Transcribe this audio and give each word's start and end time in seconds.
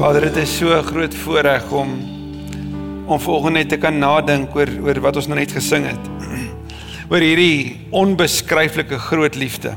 Vader, 0.00 0.30
dit 0.32 0.36
is 0.36 0.52
so 0.56 0.72
'n 0.72 0.82
groot 0.82 1.14
voorreg 1.14 1.70
om 1.70 1.88
om 3.06 3.20
volgende 3.20 3.58
net 3.58 3.68
te 3.68 3.76
kan 3.76 3.98
nadink 3.98 4.54
oor 4.56 4.68
oor 4.82 5.00
wat 5.00 5.16
ons 5.16 5.26
nou 5.26 5.38
net 5.38 5.52
gesing 5.52 5.84
het. 5.84 6.04
Oor 7.12 7.20
hierdie 7.20 7.80
onbeskryflike 7.90 8.98
groot 8.98 9.34
liefde 9.34 9.76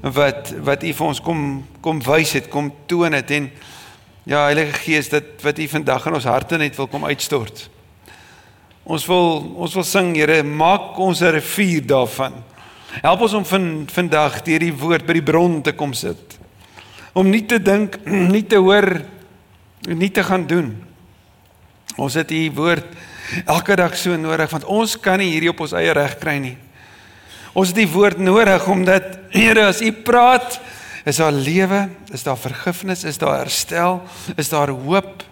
wat 0.00 0.54
wat 0.64 0.82
U 0.82 0.92
vir 0.92 1.06
ons 1.06 1.20
kom 1.20 1.66
kom 1.80 2.00
wys 2.00 2.32
het, 2.32 2.48
kom 2.48 2.72
toon 2.86 3.12
het 3.12 3.30
en 3.30 3.50
ja, 4.24 4.44
Heilige 4.44 4.72
Gees, 4.72 5.08
dit 5.08 5.42
wat 5.42 5.58
U 5.58 5.68
vandag 5.68 6.06
in 6.06 6.14
ons 6.14 6.24
harte 6.24 6.56
net 6.56 6.76
wil 6.76 6.86
kom 6.86 7.04
uitstort. 7.04 7.68
Ons 8.84 9.06
wil 9.06 9.44
ons 9.56 9.74
wil 9.74 9.84
sing, 9.84 10.16
Here, 10.16 10.42
maak 10.42 10.98
ons 10.98 11.20
'n 11.20 11.34
rivier 11.36 11.86
daarvan. 11.86 12.32
Help 13.02 13.20
ons 13.20 13.34
om 13.34 13.44
van 13.44 13.84
vandag 13.92 14.42
deur 14.42 14.58
die 14.58 14.72
woord 14.72 15.06
by 15.06 15.12
die 15.12 15.28
bron 15.32 15.62
te 15.62 15.72
kom 15.72 15.92
sit. 15.92 16.38
Om 17.12 17.30
nie 17.30 17.44
te 17.44 17.62
dink, 17.62 18.00
nie 18.34 18.46
te 18.46 18.56
hoor, 18.56 19.17
nie 19.94 20.10
te 20.10 20.24
gaan 20.24 20.46
doen. 20.46 20.72
Ons 21.96 22.14
het 22.14 22.30
U 22.30 22.50
woord 22.54 22.86
elke 23.44 23.76
dag 23.76 23.96
so 23.96 24.16
nodig 24.16 24.50
want 24.50 24.64
ons 24.64 24.96
kan 25.00 25.18
nie 25.20 25.32
hierdie 25.32 25.50
op 25.52 25.60
ons 25.60 25.76
eie 25.76 25.92
reg 25.92 26.18
kry 26.20 26.38
nie. 26.42 26.56
Ons 27.58 27.72
het 27.72 27.80
die 27.80 27.90
woord 27.90 28.20
nodig 28.22 28.66
omdat 28.70 29.16
Here 29.32 29.66
as 29.68 29.82
U 29.84 29.90
praat, 29.92 30.60
is 31.08 31.18
daar 31.20 31.32
lewe, 31.32 31.88
is 32.12 32.24
daar 32.24 32.38
vergifnis, 32.40 33.04
is 33.04 33.18
daar 33.20 33.42
herstel, 33.42 34.00
is 34.36 34.48
daar 34.48 34.72
hoop. 34.72 35.24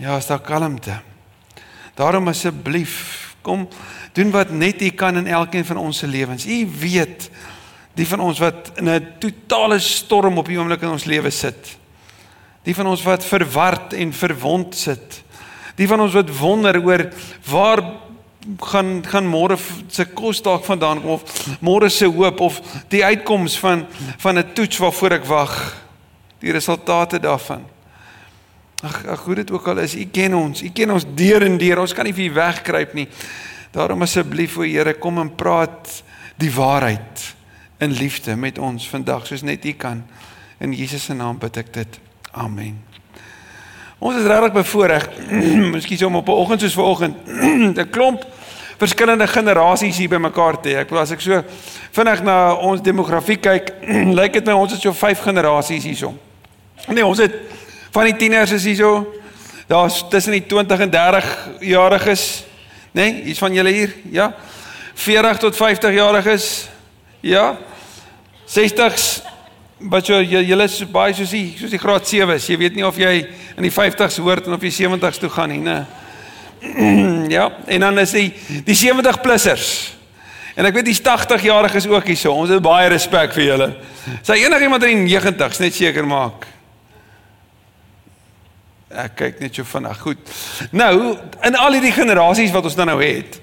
Ja, 0.00 0.16
is 0.16 0.28
daar 0.28 0.42
kalmte. 0.44 0.98
Daarom 1.96 2.28
asseblief, 2.28 3.34
kom 3.42 3.68
doen 4.16 4.30
wat 4.32 4.52
net 4.52 4.82
U 4.82 4.90
kan 4.96 5.16
in 5.16 5.26
elkeen 5.26 5.64
van 5.64 5.80
ons 5.80 6.02
se 6.02 6.08
lewens. 6.08 6.46
U 6.46 6.68
weet 6.80 7.30
die 7.96 8.06
van 8.08 8.20
ons 8.20 8.38
wat 8.38 8.72
in 8.76 8.88
'n 8.88 9.06
totale 9.18 9.78
storm 9.78 10.38
op 10.38 10.46
die 10.46 10.58
oomblik 10.58 10.82
in 10.82 10.96
ons 10.96 11.04
lewe 11.04 11.30
sit. 11.30 11.79
Die 12.62 12.74
van 12.74 12.86
ons 12.86 13.02
wat 13.02 13.24
verward 13.24 13.94
en 13.96 14.12
verwond 14.12 14.76
sit. 14.76 15.22
Die 15.76 15.88
van 15.88 16.00
ons 16.00 16.14
wat 16.16 16.30
wonder 16.38 16.76
oor 16.84 17.06
waar 17.48 17.82
gaan 18.60 19.02
gaan 19.04 19.26
môre 19.28 19.56
se 19.88 20.06
kos 20.16 20.40
dalk 20.42 20.64
vandaan 20.64 21.02
kom 21.02 21.10
of 21.18 21.58
môre 21.60 21.90
se 21.92 22.08
hoop 22.08 22.40
of 22.40 22.60
die 22.88 23.04
uitkoms 23.04 23.58
van 23.60 23.86
van 24.18 24.38
'n 24.38 24.52
toets 24.54 24.78
waarvoor 24.78 25.12
ek 25.12 25.24
wag. 25.24 25.76
Die 26.40 26.52
resultate 26.52 27.20
daarvan. 27.20 27.64
Ag, 28.82 29.06
ag 29.06 29.24
hoe 29.24 29.34
dit 29.34 29.50
ook 29.50 29.68
al 29.68 29.78
is, 29.78 29.94
U 29.94 30.04
ken 30.04 30.34
ons. 30.34 30.62
U 30.62 30.70
ken 30.72 30.90
ons 30.90 31.04
deur 31.14 31.42
en 31.42 31.58
deur. 31.58 31.78
Ons 31.78 31.92
kan 31.92 32.04
nie 32.04 32.14
vir 32.14 32.30
U 32.30 32.32
wegkruip 32.32 32.94
nie. 32.94 33.08
Daarom 33.70 34.02
asseblief 34.02 34.56
o 34.56 34.62
Here, 34.62 34.94
kom 34.94 35.18
en 35.18 35.34
praat 35.34 36.02
die 36.36 36.50
waarheid 36.50 37.34
in 37.78 37.92
liefde 37.92 38.36
met 38.36 38.58
ons 38.58 38.88
vandag 38.88 39.26
soos 39.26 39.42
net 39.42 39.64
U 39.64 39.72
kan. 39.72 40.04
In 40.58 40.72
Jesus 40.72 41.04
se 41.04 41.14
naam 41.14 41.38
bid 41.38 41.56
ek 41.56 41.72
dit. 41.72 42.09
Amen. 42.30 42.84
Ons 43.98 44.16
is 44.16 44.26
regtig 44.26 44.52
bevoorreg. 44.52 45.08
Miskien 45.74 46.06
om 46.06 46.16
op 46.16 46.28
'n 46.28 46.30
oggend 46.30 46.60
soos 46.60 46.74
vanoggend 46.74 47.16
'n 47.78 47.90
klomp 47.90 48.26
verskillende 48.80 49.26
generasies 49.26 49.96
hier 49.96 50.08
bymekaar 50.08 50.60
te 50.60 50.68
hê. 50.68 50.76
Ek 50.80 50.90
wil 50.90 51.00
as 51.02 51.10
ek 51.12 51.20
so 51.20 51.42
vinnig 51.92 52.22
na 52.24 52.54
ons 52.54 52.80
demografie 52.80 53.36
kyk, 53.36 53.74
lyk 54.18 54.32
dit 54.32 54.46
my 54.46 54.52
ons 54.52 54.72
het 54.72 54.80
so 54.80 54.92
5 54.92 55.20
generasies 55.20 55.84
hierso. 55.84 56.14
Nee, 56.88 57.04
ons 57.04 57.18
het 57.18 57.34
van 57.92 58.08
die 58.08 58.16
tieners 58.16 58.54
is 58.56 58.64
hierso. 58.64 59.12
Daar's 59.68 60.00
tussen 60.08 60.32
die 60.32 60.46
20 60.46 60.80
en 60.80 60.90
30 60.90 61.26
jariges, 61.60 62.44
nê? 62.92 63.02
Nee, 63.02 63.22
iets 63.22 63.38
van 63.38 63.54
julle 63.54 63.70
hier? 63.70 63.92
Ja. 64.10 64.34
40 64.94 65.38
tot 65.38 65.56
50 65.56 65.94
jariges. 65.94 66.68
Ja. 67.20 67.58
60s 68.46 69.29
wat 69.88 70.10
jy 70.10 70.42
julle 70.44 70.66
is 70.68 70.76
baie 70.92 71.14
soos 71.16 71.32
die 71.32 71.54
soos 71.56 71.72
die 71.72 71.80
graad 71.80 72.04
7's. 72.08 72.48
Jy 72.50 72.58
weet 72.60 72.76
nie 72.76 72.84
of 72.84 72.98
jy 73.00 73.14
in 73.56 73.64
die 73.64 73.72
50's 73.72 74.20
hoort 74.20 74.48
en 74.48 74.56
of 74.56 74.66
jy 74.66 74.72
70's 74.82 75.20
toe 75.22 75.30
gaan 75.32 75.52
nie, 75.54 75.62
né? 75.64 75.78
ja, 77.36 77.48
en 77.66 77.86
dan 77.86 78.02
is 78.02 78.12
die 78.12 78.28
die 78.66 78.76
70 78.76 79.22
plussers. 79.24 79.70
En 80.58 80.66
ek 80.68 80.76
weet 80.76 80.90
die 80.90 80.98
80 80.98 81.46
jariges 81.46 81.86
ook 81.88 82.10
hierso. 82.10 82.34
Ons 82.36 82.52
het 82.52 82.62
baie 82.62 82.90
respek 82.92 83.32
vir 83.36 83.46
julle. 83.46 83.68
Sy 84.26 84.42
enigiemand 84.42 84.84
in 84.88 85.06
die 85.06 85.16
90's 85.16 85.62
net 85.62 85.76
seker 85.76 86.08
maak. 86.08 86.44
Ek 88.90 89.12
kyk 89.14 89.36
net 89.38 89.54
so 89.54 89.62
vinnig. 89.70 89.98
Goed. 90.02 90.30
Nou, 90.74 90.94
in 91.46 91.54
al 91.54 91.76
hierdie 91.76 91.92
generasies 91.94 92.50
wat 92.50 92.64
ons 92.66 92.74
dan 92.74 92.88
nou 92.90 92.96
het, 92.98 93.36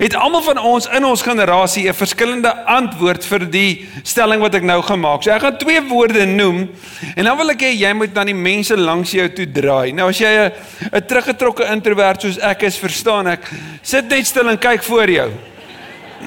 het 0.00 0.14
almal 0.16 0.40
van 0.46 0.60
ons 0.64 0.86
in 0.96 1.04
ons 1.04 1.22
generasie 1.22 1.84
'n 1.88 1.92
verskillende 1.94 2.48
antwoord 2.64 3.24
vir 3.24 3.44
die 3.50 3.88
stelling 4.02 4.40
wat 4.40 4.54
ek 4.54 4.62
nou 4.62 4.80
gemaak. 4.82 5.22
So 5.22 5.30
ek 5.30 5.42
gaan 5.42 5.58
twee 5.58 5.82
woorde 5.82 6.24
noem 6.24 6.70
en 7.16 7.24
dan 7.24 7.36
wil 7.36 7.50
ek 7.50 7.60
hê 7.60 7.76
jy 7.76 7.92
moet 7.92 8.14
dan 8.14 8.26
die 8.26 8.34
mense 8.34 8.76
langs 8.76 9.10
jou 9.10 9.28
toe 9.28 9.46
draai. 9.46 9.92
Nou 9.92 10.08
as 10.08 10.18
jy 10.18 10.26
'n 10.26 10.52
'n 10.92 11.06
teruggetrokke 11.06 11.68
introwert 11.68 12.22
soos 12.22 12.38
ek 12.38 12.62
is, 12.62 12.78
verstaan 12.78 13.26
ek, 13.26 13.50
sit 13.82 14.08
net 14.08 14.26
stil 14.26 14.48
en 14.48 14.58
kyk 14.58 14.82
voor 14.82 15.10
jou. 15.10 15.30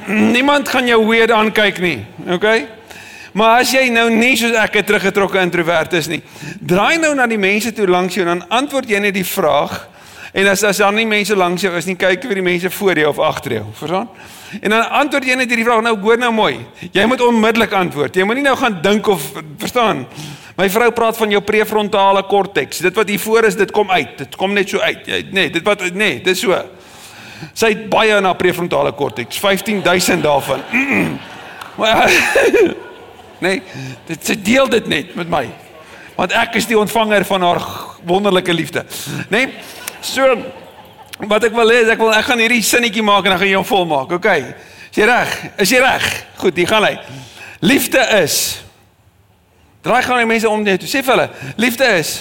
Niemand 0.08 0.70
gaan 0.70 0.88
jou 0.88 1.08
weird 1.08 1.32
aankyk 1.32 1.80
nie. 1.80 2.06
Okay? 2.30 2.68
Maar 3.38 3.62
as 3.62 3.72
jy 3.76 3.92
nou 3.94 4.08
nie 4.10 4.34
soos 4.38 4.56
ek 4.58 4.78
'n 4.78 4.84
teruggetrokke 4.84 5.38
introwert 5.40 5.94
is 5.94 6.08
nie, 6.08 6.24
draai 6.60 6.98
nou 6.98 7.14
na 7.14 7.28
die 7.28 7.38
mense 7.38 7.72
toe 7.72 7.86
langs 7.86 8.16
jou 8.16 8.26
en 8.26 8.40
dan 8.40 8.50
antwoord 8.50 8.90
jy 8.90 9.00
net 9.00 9.14
die 9.14 9.26
vraag. 9.26 9.88
En 10.34 10.48
as 10.48 10.64
as 10.64 10.78
daar 10.78 10.94
nie 10.94 11.06
mense 11.06 11.36
langs 11.36 11.62
jou 11.62 11.76
is 11.78 11.86
nie, 11.86 11.96
kyk 11.96 12.24
vir 12.24 12.36
die 12.36 12.42
mense 12.42 12.70
voor 12.70 12.98
jou 12.98 13.10
of 13.10 13.20
agter 13.20 13.52
jou. 13.52 13.66
Verstaan? 13.74 14.10
En 14.62 14.70
dan 14.70 14.90
antwoord 14.90 15.26
jy 15.26 15.36
net 15.36 15.50
hierdie 15.50 15.66
vraag. 15.66 15.82
Nou 15.82 16.00
hoor 16.00 16.18
nou 16.18 16.32
mooi. 16.32 16.66
Jy 16.92 17.06
moet 17.06 17.22
onmiddellik 17.22 17.72
antwoord. 17.72 18.16
Jy 18.16 18.24
moenie 18.24 18.44
nou 18.44 18.56
gaan 18.56 18.82
dink 18.82 19.08
of 19.08 19.22
verstaan. 19.58 20.08
My 20.58 20.70
vrou 20.70 20.92
praat 20.92 21.18
van 21.18 21.30
jou 21.30 21.42
prefrontale 21.42 22.24
korteks. 22.24 22.78
Dit 22.78 22.96
wat 22.96 23.08
hier 23.08 23.20
voor 23.20 23.44
is, 23.44 23.56
dit 23.56 23.72
kom 23.72 23.92
uit. 23.92 24.18
Dit 24.18 24.36
kom 24.36 24.54
net 24.54 24.70
so 24.70 24.80
uit. 24.80 25.06
Jy 25.06 25.28
nee, 25.32 25.50
dit 25.50 25.64
wat 25.64 25.94
nee, 25.94 26.22
dis 26.22 26.40
so. 26.40 26.58
Sy 27.54 27.68
het 27.68 27.90
baie 27.90 28.20
na 28.22 28.34
prefrontale 28.34 28.92
korteks. 28.92 29.38
15000 29.38 30.24
daarvan. 30.24 30.62
Maar 31.78 32.10
Nee, 33.44 33.62
dit 34.08 34.26
sy 34.26 34.36
deel 34.42 34.70
dit 34.70 34.88
net 34.88 35.16
met 35.16 35.30
my. 35.30 35.44
Want 36.18 36.34
ek 36.34 36.58
is 36.58 36.70
die 36.70 36.78
ontvanger 36.78 37.26
van 37.30 37.46
haar 37.46 37.62
wonderlike 38.08 38.54
liefde. 38.54 38.86
Nee. 39.30 39.52
So 40.02 40.26
wat 41.28 41.44
ek 41.50 41.54
wil 41.58 41.74
hê, 41.74 41.84
ek 41.94 42.02
wil 42.02 42.14
ek 42.14 42.30
gaan 42.30 42.42
hierdie 42.42 42.64
sinnetjie 42.66 43.06
maak 43.06 43.26
en 43.26 43.36
dan 43.36 43.42
gaan 43.42 43.52
jy 43.52 43.60
hom 43.60 43.68
volmaak. 43.68 44.16
OK. 44.18 44.30
Is 44.92 45.02
jy 45.02 45.10
reg? 45.10 45.36
Is 45.62 45.74
jy 45.74 45.82
reg? 45.84 46.08
Goed, 46.42 46.58
hier 46.58 46.70
gaan 46.70 46.86
hy. 46.88 46.96
Liefde 47.66 48.02
is 48.22 48.64
Draai 49.88 50.02
gaan 50.04 50.20
die 50.20 50.28
mense 50.28 50.50
om 50.50 50.64
net. 50.66 50.84
Sê 50.84 51.00
vir 51.06 51.14
hulle, 51.14 51.28
liefde 51.62 51.88
is 51.96 52.18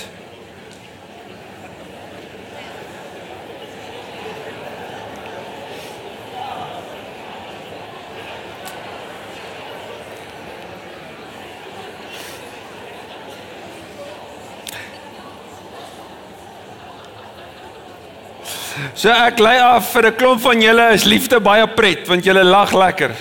So 18.96 19.12
ek 19.12 19.42
lei 19.44 19.58
af 19.60 19.90
vir 19.92 20.06
'n 20.06 20.16
klomp 20.16 20.40
van 20.40 20.62
julle 20.62 20.92
is 20.94 21.04
liefde 21.04 21.40
baie 21.40 21.66
pret 21.68 22.08
want 22.08 22.24
julle 22.24 22.44
lag 22.44 22.72
lekker. 22.72 23.12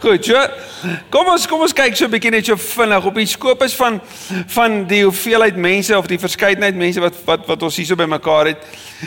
Goed, 0.00 0.24
so 0.24 0.34
kom 1.10 1.26
ons 1.26 1.46
kom 1.46 1.60
ons 1.60 1.72
kyk 1.72 1.94
so 1.96 2.06
'n 2.06 2.10
bietjie 2.10 2.30
net 2.30 2.46
so 2.46 2.56
vinnig 2.56 3.04
op 3.04 3.14
die 3.14 3.26
skopus 3.26 3.74
van 3.74 4.00
van 4.46 4.84
die 4.86 5.04
hoeveelheid 5.04 5.56
mense 5.56 5.96
of 5.96 6.06
die 6.06 6.18
verskeidenheid 6.18 6.74
mense 6.74 7.00
wat 7.00 7.14
wat 7.26 7.46
wat 7.46 7.62
ons 7.62 7.76
hierso 7.76 7.94
bymekaar 7.94 8.46
het. 8.46 8.58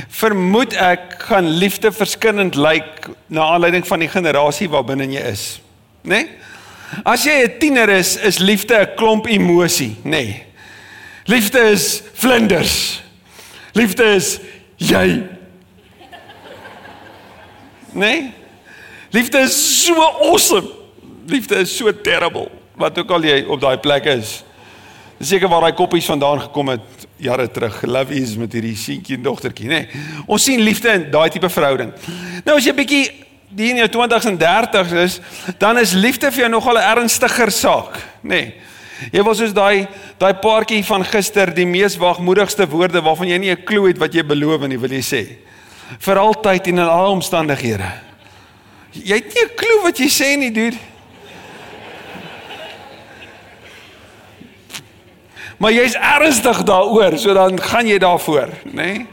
Vermoed 0.08 0.74
ek 0.74 1.24
gaan 1.28 1.48
liefde 1.48 1.92
verskillend 1.92 2.56
lyk 2.56 3.10
na 3.28 3.42
aanleiding 3.42 3.88
van 3.88 4.00
die 4.00 4.10
generasie 4.10 4.70
waarbinne 4.70 5.12
jy 5.12 5.28
is. 5.28 5.60
Né? 6.04 6.10
Nee? 6.10 6.30
As 7.04 7.26
jy 7.26 7.44
'n 7.44 7.60
tiener 7.60 7.90
is, 7.90 8.16
is 8.16 8.40
liefde 8.40 8.80
'n 8.80 8.96
klomp 8.96 9.28
emosie, 9.28 9.98
nê? 10.04 10.10
Nee. 10.10 10.44
Liefde 11.26 11.60
is 11.60 12.02
vlinders. 12.14 13.01
Liefde 13.72 14.04
is 14.16 14.40
jy. 14.76 15.24
Nee? 17.92 18.34
Liefde 19.12 19.40
is 19.40 19.86
so 19.86 19.96
awesome. 20.02 20.70
Liefde 21.28 21.56
is 21.56 21.78
so 21.78 21.92
terrible 22.02 22.50
wat 22.76 22.98
ook 22.98 23.12
al 23.12 23.28
jy 23.28 23.42
op 23.48 23.62
daai 23.62 23.78
plek 23.78 24.08
is. 24.12 24.42
Dis 25.20 25.30
seker 25.36 25.52
waar 25.52 25.68
daai 25.68 25.78
koppies 25.78 26.08
vandaan 26.10 26.42
gekom 26.48 26.72
het 26.74 27.06
jare 27.22 27.46
terug. 27.52 27.82
Love 27.86 28.16
is 28.16 28.34
met 28.40 28.54
hierdie 28.58 28.76
seentjie 28.80 29.20
en 29.20 29.28
dogtertjie, 29.28 29.68
nê. 29.70 29.84
Nee. 29.86 30.06
Ons 30.26 30.48
sien 30.50 30.64
liefde 30.64 30.90
in 30.98 31.10
daai 31.14 31.30
tipe 31.30 31.50
verhouding. 31.52 31.92
Nou 32.48 32.58
as 32.58 32.66
jy 32.66 32.74
bietjie 32.76 33.04
die 33.52 33.70
in 33.74 33.82
jou 33.84 33.90
20s 34.00 34.30
en 34.32 34.40
30s 34.40 34.96
is, 35.04 35.20
dan 35.62 35.78
is 35.78 35.94
liefde 35.94 36.32
vir 36.32 36.46
jou 36.46 36.52
nogal 36.52 36.80
'n 36.80 36.90
ernstiger 36.96 37.52
saak, 37.52 38.00
nê. 38.24 38.30
Nee. 38.30 38.54
Jy 39.10 39.24
was 39.26 39.40
soos 39.42 39.54
daai 39.54 39.88
daai 40.22 40.34
paartjie 40.38 40.84
van 40.86 41.04
gister, 41.04 41.50
die 41.54 41.66
mees 41.66 41.98
wagmoedigste 41.98 42.68
woorde 42.70 43.02
waarvan 43.02 43.28
jy 43.28 43.38
nie 43.38 43.52
'n 43.52 43.66
klou 43.66 43.88
het 43.88 43.98
wat 43.98 44.14
jy 44.14 44.24
beloof 44.24 44.68
nie, 44.68 44.78
wil 44.78 44.92
jy 44.92 45.02
sê. 45.02 45.24
Vir 46.00 46.18
altyd 46.18 46.68
en 46.68 46.78
in 46.78 46.88
alle 46.88 47.10
omstandighede. 47.10 47.92
Jy 48.94 49.16
het 49.16 49.34
nie 49.34 49.44
'n 49.44 49.56
klou 49.56 49.84
wat 49.84 49.98
jy 49.98 50.08
sê 50.08 50.38
nie, 50.38 50.52
dude. 50.52 50.78
Maar 55.58 55.72
jy's 55.72 55.94
ernstig 55.94 56.64
daaroor, 56.64 57.18
so 57.18 57.34
dan 57.34 57.60
gaan 57.62 57.88
jy 57.88 57.98
daarvoor, 57.98 58.50
nê? 58.64 58.74
Nee? 58.74 59.08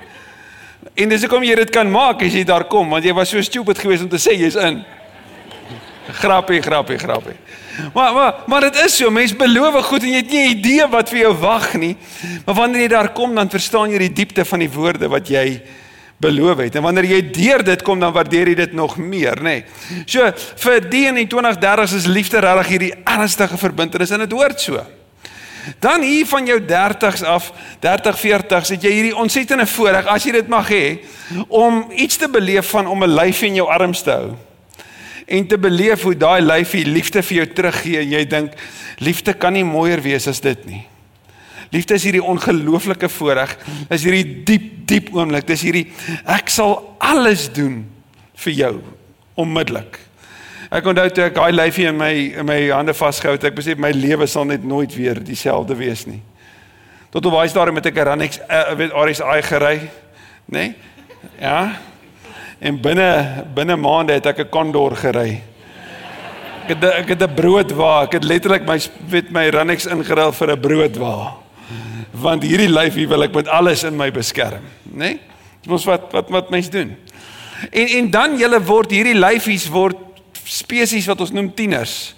En 0.95 1.09
dis 1.09 1.21
hoekom 1.21 1.45
jy 1.45 1.55
dit 1.55 1.71
kan 1.71 1.91
maak 1.91 2.23
as 2.23 2.33
jy 2.33 2.45
daar 2.45 2.65
kom, 2.65 2.89
want 2.91 3.05
jy 3.05 3.13
was 3.13 3.29
so 3.29 3.43
stupid 3.45 3.79
geweest 3.79 4.03
om 4.03 4.09
te 4.09 4.17
sê 4.17 4.33
jy's 4.33 4.57
in. 4.57 4.81
Grappie, 6.23 6.63
grappie, 6.63 6.99
grappie. 6.99 7.37
Maar 7.95 8.13
maar 8.15 8.35
maar 8.47 8.61
dit 8.61 8.81
is 8.85 8.97
so, 8.97 9.11
mense 9.11 9.37
beloof 9.37 9.85
goed 9.87 10.03
en 10.03 10.09
jy 10.09 10.23
het 10.23 10.31
nie 10.31 10.47
'n 10.47 10.59
idee 10.59 10.87
wat 10.89 11.09
vir 11.09 11.19
jou 11.19 11.35
wag 11.35 11.75
nie. 11.75 11.97
Maar 12.45 12.55
wanneer 12.55 12.81
jy 12.81 12.89
daar 12.89 13.13
kom, 13.13 13.35
dan 13.35 13.51
verstaan 13.51 13.91
jy 13.91 13.99
die 13.99 14.13
diepte 14.13 14.45
van 14.45 14.59
die 14.59 14.71
woorde 14.71 15.09
wat 15.09 15.29
jy 15.29 15.63
beloof 16.17 16.59
het. 16.59 16.75
En 16.75 16.83
wanneer 16.83 17.05
jy 17.05 17.31
deur 17.31 17.65
dit 17.65 17.83
kom, 17.83 18.01
dan 18.01 18.13
waardeer 18.13 18.49
jy 18.49 18.55
dit 18.55 18.73
nog 18.73 18.97
meer, 18.97 19.37
nê. 19.37 19.43
Nee. 19.43 19.65
So 20.07 20.33
vir 20.57 20.81
die 20.91 21.07
in 21.07 21.15
die 21.15 21.27
2030s 21.27 21.95
is 21.95 22.07
liefde 22.07 22.39
regtig 22.39 22.67
hierdie 22.67 22.95
ernstige 23.05 23.59
verbintenis 23.59 24.11
en 24.11 24.19
dit 24.19 24.33
hoort 24.33 24.61
so. 24.61 24.83
Dan 25.79 26.03
hier 26.03 26.27
van 26.27 26.47
jou 26.47 26.61
30s 26.65 27.25
af, 27.25 27.53
30 27.81 28.19
40s, 28.19 28.69
het 28.69 28.83
jy 28.83 28.91
hierdie 28.91 29.17
ontsettende 29.17 29.67
voorreg 29.67 30.07
as 30.07 30.25
jy 30.25 30.33
dit 30.33 30.49
mag 30.49 30.69
hê 30.73 30.99
om 31.49 31.85
iets 31.93 32.17
te 32.17 32.29
beleef 32.29 32.71
van 32.71 32.87
om 32.87 33.05
'n 33.05 33.15
lyf 33.15 33.43
in 33.43 33.55
jou 33.55 33.69
arms 33.69 34.03
te 34.03 34.11
hou 34.11 34.48
en 35.29 35.47
te 35.47 35.59
beleef 35.61 36.03
hoe 36.07 36.15
daai 36.17 36.41
lyfie 36.41 36.87
liefde 36.89 37.23
vir 37.23 37.43
jou 37.43 37.47
teruggee 37.53 38.01
en 38.01 38.15
jy 38.17 38.23
dink 38.29 38.55
liefde 39.05 39.35
kan 39.37 39.53
nie 39.53 39.67
mooier 39.67 40.01
wees 40.03 40.27
as 40.31 40.41
dit 40.45 40.65
nie. 40.69 40.85
Liefde 41.75 41.99
is 41.99 42.05
hierdie 42.07 42.25
ongelooflike 42.25 43.11
voorreg. 43.13 43.53
Is 43.93 44.07
hierdie 44.07 44.45
diep 44.49 44.69
diep 44.89 45.11
oomblik. 45.13 45.45
Dis 45.49 45.67
hierdie 45.67 45.91
ek 46.25 46.49
sal 46.53 46.79
alles 47.05 47.49
doen 47.53 47.83
vir 48.41 48.55
jou 48.57 48.75
onmiddellik. 49.39 49.99
Ek 50.73 50.89
onthou 50.89 51.09
toe 51.13 51.27
ek 51.29 51.37
daai 51.37 51.53
lyfie 51.53 51.87
in 51.89 51.97
my 51.97 52.13
in 52.41 52.49
my 52.49 52.59
hande 52.73 52.95
vasgehou 52.97 53.37
het, 53.37 53.45
ek 53.49 53.57
besef 53.57 53.81
my 53.81 53.93
lewe 53.97 54.27
sal 54.29 54.49
net 54.49 54.65
nooit 54.65 54.93
weer 54.97 55.21
dieselfde 55.25 55.77
wees 55.77 56.07
nie. 56.09 56.21
Tot 57.13 57.25
op 57.25 57.39
baie 57.39 57.49
stadium 57.49 57.79
met 57.79 57.89
ek 57.89 58.01
Rannex 58.05 58.41
uh, 58.45 58.65
weet 58.77 58.93
RSI 58.93 59.39
gery, 59.49 59.77
nê? 60.49 60.69
Nee? 60.69 60.75
Ja. 61.41 61.88
En 62.59 62.81
binne 62.83 63.45
binne 63.55 63.77
maande 63.77 64.13
het 64.19 64.27
ek 64.27 64.39
'n 64.39 64.49
Condor 64.51 64.97
gery. 64.97 65.43
Ek 66.67 66.69
het 66.69 66.85
ek 66.85 67.09
het 67.09 67.23
'n 67.23 67.35
broodwa, 67.35 68.03
ek 68.03 68.13
het 68.13 68.25
letterlik 68.25 68.67
my 68.67 68.79
weet 69.09 69.31
my 69.31 69.49
Rannex 69.49 69.87
ingeruil 69.87 70.33
vir 70.33 70.51
'n 70.53 70.61
broodwa. 70.61 71.37
Want 72.11 72.43
hierdie 72.43 72.69
lyf 72.69 72.95
hier 72.95 73.09
wil 73.09 73.23
ek 73.23 73.35
met 73.35 73.49
alles 73.49 73.85
in 73.85 73.97
my 73.97 74.11
beskerm, 74.11 74.65
né? 74.83 74.99
Nee? 74.99 75.21
Dit 75.61 75.71
mos 75.71 75.85
wat 75.85 76.13
wat 76.13 76.29
wat 76.29 76.51
mense 76.51 76.71
doen. 76.71 76.97
En 77.71 77.87
en 77.87 78.11
dan 78.11 78.39
julle 78.39 78.61
word 78.63 78.91
hierdie 78.91 79.15
lyfies 79.15 79.69
word 79.69 79.97
spesies 80.45 81.07
wat 81.07 81.21
ons 81.21 81.31
noem 81.31 81.55
tieners. 81.55 82.15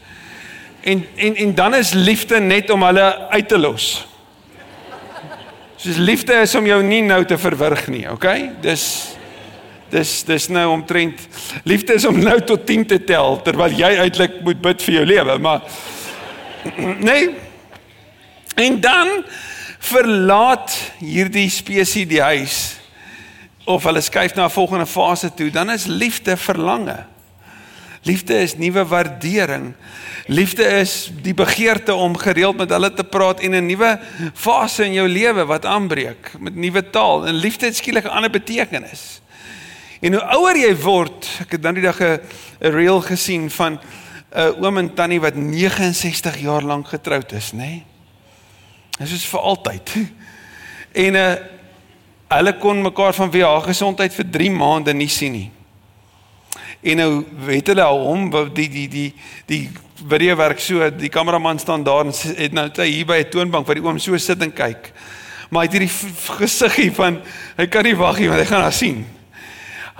En 0.80 1.06
en 1.16 1.36
en 1.36 1.54
dan 1.54 1.74
is 1.74 1.92
liefde 1.92 2.40
net 2.40 2.70
om 2.70 2.82
hulle 2.82 3.28
uit 3.28 3.48
te 3.48 3.58
los. 3.58 4.06
Soos 5.76 5.96
liefde 5.96 6.32
is 6.32 6.54
om 6.54 6.66
jou 6.66 6.82
nie 6.82 7.02
nou 7.02 7.24
te 7.24 7.38
verwrig 7.38 7.88
nie, 7.88 8.10
okay? 8.10 8.50
Dis 8.60 9.09
dis 9.90 10.24
dis 10.24 10.48
nou 10.48 10.70
omtrent 10.70 11.28
liefde 11.64 11.94
is 11.94 12.04
om 12.04 12.18
nou 12.18 12.40
tot 12.40 12.66
10 12.66 12.86
te 12.86 13.04
tel 13.04 13.42
terwyl 13.42 13.72
jy 13.72 13.96
eintlik 14.04 14.40
moet 14.42 14.60
bid 14.60 14.82
vir 14.82 14.94
jou 14.94 15.06
lewe 15.06 15.38
maar 15.38 15.62
nee. 17.00 17.30
En 18.54 18.80
dan 18.80 19.24
verlaat 19.78 20.74
hierdie 20.98 21.48
spesies 21.50 22.08
die 22.08 22.20
huis 22.20 22.56
of 23.64 23.84
hulle 23.86 24.00
skuif 24.00 24.34
na 24.34 24.44
'n 24.44 24.50
volgende 24.50 24.86
fase 24.86 25.30
toe 25.34 25.50
dan 25.50 25.70
is 25.70 25.86
liefde 25.86 26.36
verlange. 26.36 27.06
Liefde 28.02 28.40
is 28.40 28.56
nuwe 28.56 28.84
waardering. 28.84 29.74
Liefde 30.26 30.64
is 30.64 31.10
die 31.22 31.34
begeerte 31.34 31.94
om 31.94 32.16
gereeld 32.16 32.56
met 32.56 32.70
hulle 32.70 32.92
te 32.92 33.04
praat 33.04 33.40
en 33.40 33.54
'n 33.54 33.66
nuwe 33.66 34.00
fase 34.34 34.84
in 34.84 34.92
jou 34.92 35.08
lewe 35.08 35.44
wat 35.44 35.64
aanbreek 35.64 36.32
met 36.38 36.54
nuwe 36.54 36.90
taal. 36.90 37.26
En 37.26 37.34
liefde 37.34 37.66
het 37.66 37.76
skielik 37.76 38.04
'n 38.04 38.16
ander 38.16 38.30
betekenis 38.30 39.20
En 40.00 40.12
hoe 40.16 40.22
ouer 40.32 40.56
jy 40.56 40.72
word, 40.80 41.26
ek 41.44 41.58
het 41.58 41.62
dan 41.62 41.76
die 41.76 41.84
dag 41.84 42.00
'n 42.00 42.20
reel 42.72 43.00
gesien 43.04 43.50
van 43.50 43.80
'n 44.32 44.56
oom 44.64 44.78
en 44.78 44.94
tannie 44.94 45.20
wat 45.20 45.34
69 45.34 46.38
jaar 46.40 46.62
lank 46.62 46.88
getroud 46.88 47.32
is, 47.32 47.52
nê? 47.52 47.58
Nee? 47.58 47.84
Dit 48.98 49.10
is 49.10 49.26
vir 49.26 49.40
altyd. 49.40 49.92
En 50.92 51.14
uh, 51.14 51.34
hulle 52.28 52.52
kon 52.58 52.82
mekaar 52.82 53.14
van 53.14 53.30
wie 53.30 53.44
haar 53.44 53.62
gesondheid 53.62 54.14
vir 54.14 54.26
3 54.30 54.50
maande 54.50 54.92
nie 54.92 55.08
sien 55.08 55.32
nie. 55.32 55.50
En 56.82 56.96
nou 56.96 57.24
weet 57.46 57.70
hulle 57.70 57.84
hom 57.84 58.24
die 58.54 58.66
die 58.68 58.88
die 58.88 59.14
die 59.46 59.70
video 60.08 60.34
werk 60.36 60.58
so, 60.58 60.90
die 60.90 61.08
kameraman 61.08 61.58
staan 61.58 61.84
daar 61.86 62.08
en 62.08 62.12
het 62.36 62.52
nou 62.52 62.70
hier 62.82 63.06
by 63.06 63.20
'n 63.22 63.30
toonbank 63.30 63.66
waar 63.66 63.78
die 63.78 63.84
oom 63.84 63.98
so 63.98 64.16
sit 64.16 64.42
en 64.42 64.52
kyk. 64.52 64.92
Maar 65.50 65.62
hy 65.62 65.68
het 65.68 65.78
hierdie 65.78 65.96
gesiggie 66.40 66.90
van 66.92 67.22
hy 67.56 67.66
kan 67.66 67.84
nie 67.84 67.96
wag 67.96 68.18
nie 68.18 68.28
want 68.28 68.40
hy 68.40 68.46
gaan 68.46 68.62
haar 68.62 68.72
sien. 68.72 69.06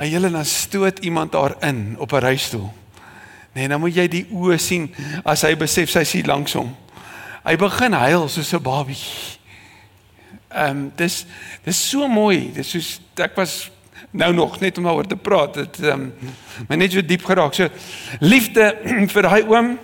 Hy 0.00 0.06
hele 0.08 0.30
dan 0.32 0.44
stoot 0.48 0.98
iemand 1.04 1.32
daar 1.32 1.54
in 1.60 1.94
op 1.98 2.12
'n 2.12 2.24
reistool. 2.24 2.72
Nee, 3.52 3.68
dan 3.68 3.80
moet 3.80 3.94
jy 3.94 4.08
die 4.08 4.26
oë 4.32 4.56
sien 4.56 4.94
as 5.24 5.42
hy 5.42 5.56
besef 5.56 5.90
sy 5.90 6.04
sien 6.04 6.26
langs 6.26 6.52
hom. 6.52 6.76
Hy 7.44 7.56
begin 7.56 7.92
huil 7.92 8.28
soos 8.28 8.52
'n 8.52 8.62
babie. 8.62 9.02
Ehm 10.48 10.70
um, 10.70 10.92
dis 10.96 11.26
dis 11.64 11.88
so 11.90 12.08
mooi. 12.08 12.50
Dis 12.54 12.70
soos 12.70 13.00
ek 13.16 13.36
was 13.36 13.70
nou 14.10 14.32
nog 14.32 14.60
net 14.60 14.78
om 14.78 14.84
daaroor 14.84 15.06
te 15.06 15.16
praat. 15.16 15.54
Dit 15.54 15.80
ehm 15.80 15.92
um, 15.92 16.12
my 16.68 16.76
net 16.76 16.92
so 16.92 17.02
diep 17.02 17.24
geraak. 17.24 17.54
So 17.54 17.68
liefde 18.20 18.76
vir 19.14 19.22
daai 19.22 19.42
oom 19.42 19.78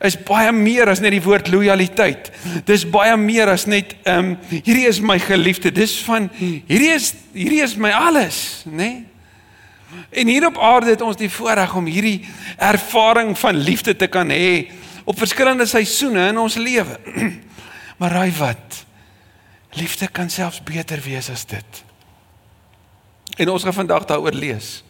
is 0.00 0.16
baie 0.16 0.52
meer 0.52 0.88
as 0.88 1.00
net 1.00 1.10
die 1.10 1.22
woord 1.22 1.48
lojaliteit. 1.48 2.32
Dis 2.64 2.88
baie 2.88 3.16
meer 3.16 3.48
as 3.48 3.66
net 3.66 3.96
ehm 4.02 4.18
um, 4.18 4.36
hierdie 4.48 4.88
is 4.88 5.00
my 5.00 5.18
geliefde. 5.18 5.72
Dis 5.72 6.00
van 6.02 6.30
hierdie 6.40 6.94
is 6.94 7.14
hierdie 7.32 7.62
is 7.62 7.76
my 7.76 7.90
alles, 7.90 8.62
né? 8.64 8.76
Nee? 8.76 9.11
En 10.10 10.26
hier 10.26 10.46
op 10.46 10.58
aarde 10.58 10.90
het 10.90 11.00
ons 11.00 11.16
die 11.16 11.30
voorreg 11.30 11.74
om 11.74 11.86
hierdie 11.86 12.28
ervaring 12.56 13.38
van 13.38 13.56
liefde 13.56 13.96
te 13.96 14.06
kan 14.06 14.30
hê 14.30 14.70
op 15.04 15.18
verskillende 15.18 15.66
seisoene 15.66 16.28
in 16.28 16.38
ons 16.38 16.54
lewe. 16.54 16.98
maar 17.98 18.10
raai 18.10 18.32
wat? 18.38 18.84
Liefde 19.72 20.08
kan 20.08 20.30
selfs 20.30 20.62
beter 20.62 21.00
wees 21.00 21.30
as 21.30 21.44
dit. 21.46 21.84
En 23.36 23.48
ons 23.48 23.62
gaan 23.62 23.80
vandag 23.82 24.04
daaroor 24.04 24.36
lees. 24.36 24.82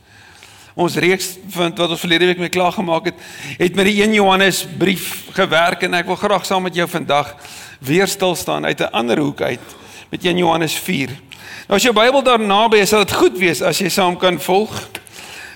Ons 0.75 0.97
reeks 0.97 1.35
vind 1.53 1.79
wat 1.79 1.91
ons 1.93 2.01
verlede 2.01 2.31
week 2.31 2.41
mee 2.41 2.53
klaar 2.53 2.73
gemaak 2.73 3.11
het, 3.11 3.19
het 3.61 3.75
met 3.77 3.91
die 3.91 4.01
1 4.03 4.15
Johannes 4.17 4.65
brief 4.79 5.29
gewerk 5.37 5.85
en 5.85 5.99
ek 6.01 6.09
wil 6.09 6.17
graag 6.17 6.47
saam 6.49 6.65
met 6.65 6.77
jou 6.77 6.89
vandag 6.89 7.35
weer 7.85 8.09
stil 8.09 8.35
staan 8.35 8.65
uit 8.65 8.81
'n 8.81 8.93
ander 8.93 9.19
hoek 9.21 9.41
uit 9.41 9.67
met 10.09 10.25
1 10.25 10.37
Johannes 10.37 10.75
4. 10.75 11.11
Nou 11.69 11.79
as 11.79 11.85
jou 11.87 11.95
Bybel 11.95 12.23
daar 12.23 12.41
naby 12.41 12.83
is, 12.83 12.91
sal 12.93 13.05
dit 13.05 13.15
goed 13.17 13.39
wees 13.39 13.63
as 13.63 13.79
jy 13.81 13.89
saam 13.89 14.17
kan 14.21 14.41
volg. 14.41 14.75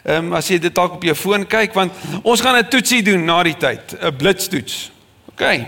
Ehm 0.06 0.30
um, 0.30 0.36
as 0.38 0.46
jy 0.48 0.60
dit 0.62 0.74
dalk 0.74 1.00
op 1.00 1.02
jou 1.04 1.14
foon 1.18 1.42
kyk 1.50 1.74
want 1.74 1.92
ons 2.22 2.40
gaan 2.40 2.56
'n 2.56 2.68
toetsie 2.70 3.02
doen 3.02 3.24
na 3.24 3.42
die 3.42 3.56
tyd, 3.56 3.96
'n 4.00 4.16
blitstoets. 4.16 4.90
OK. 5.28 5.66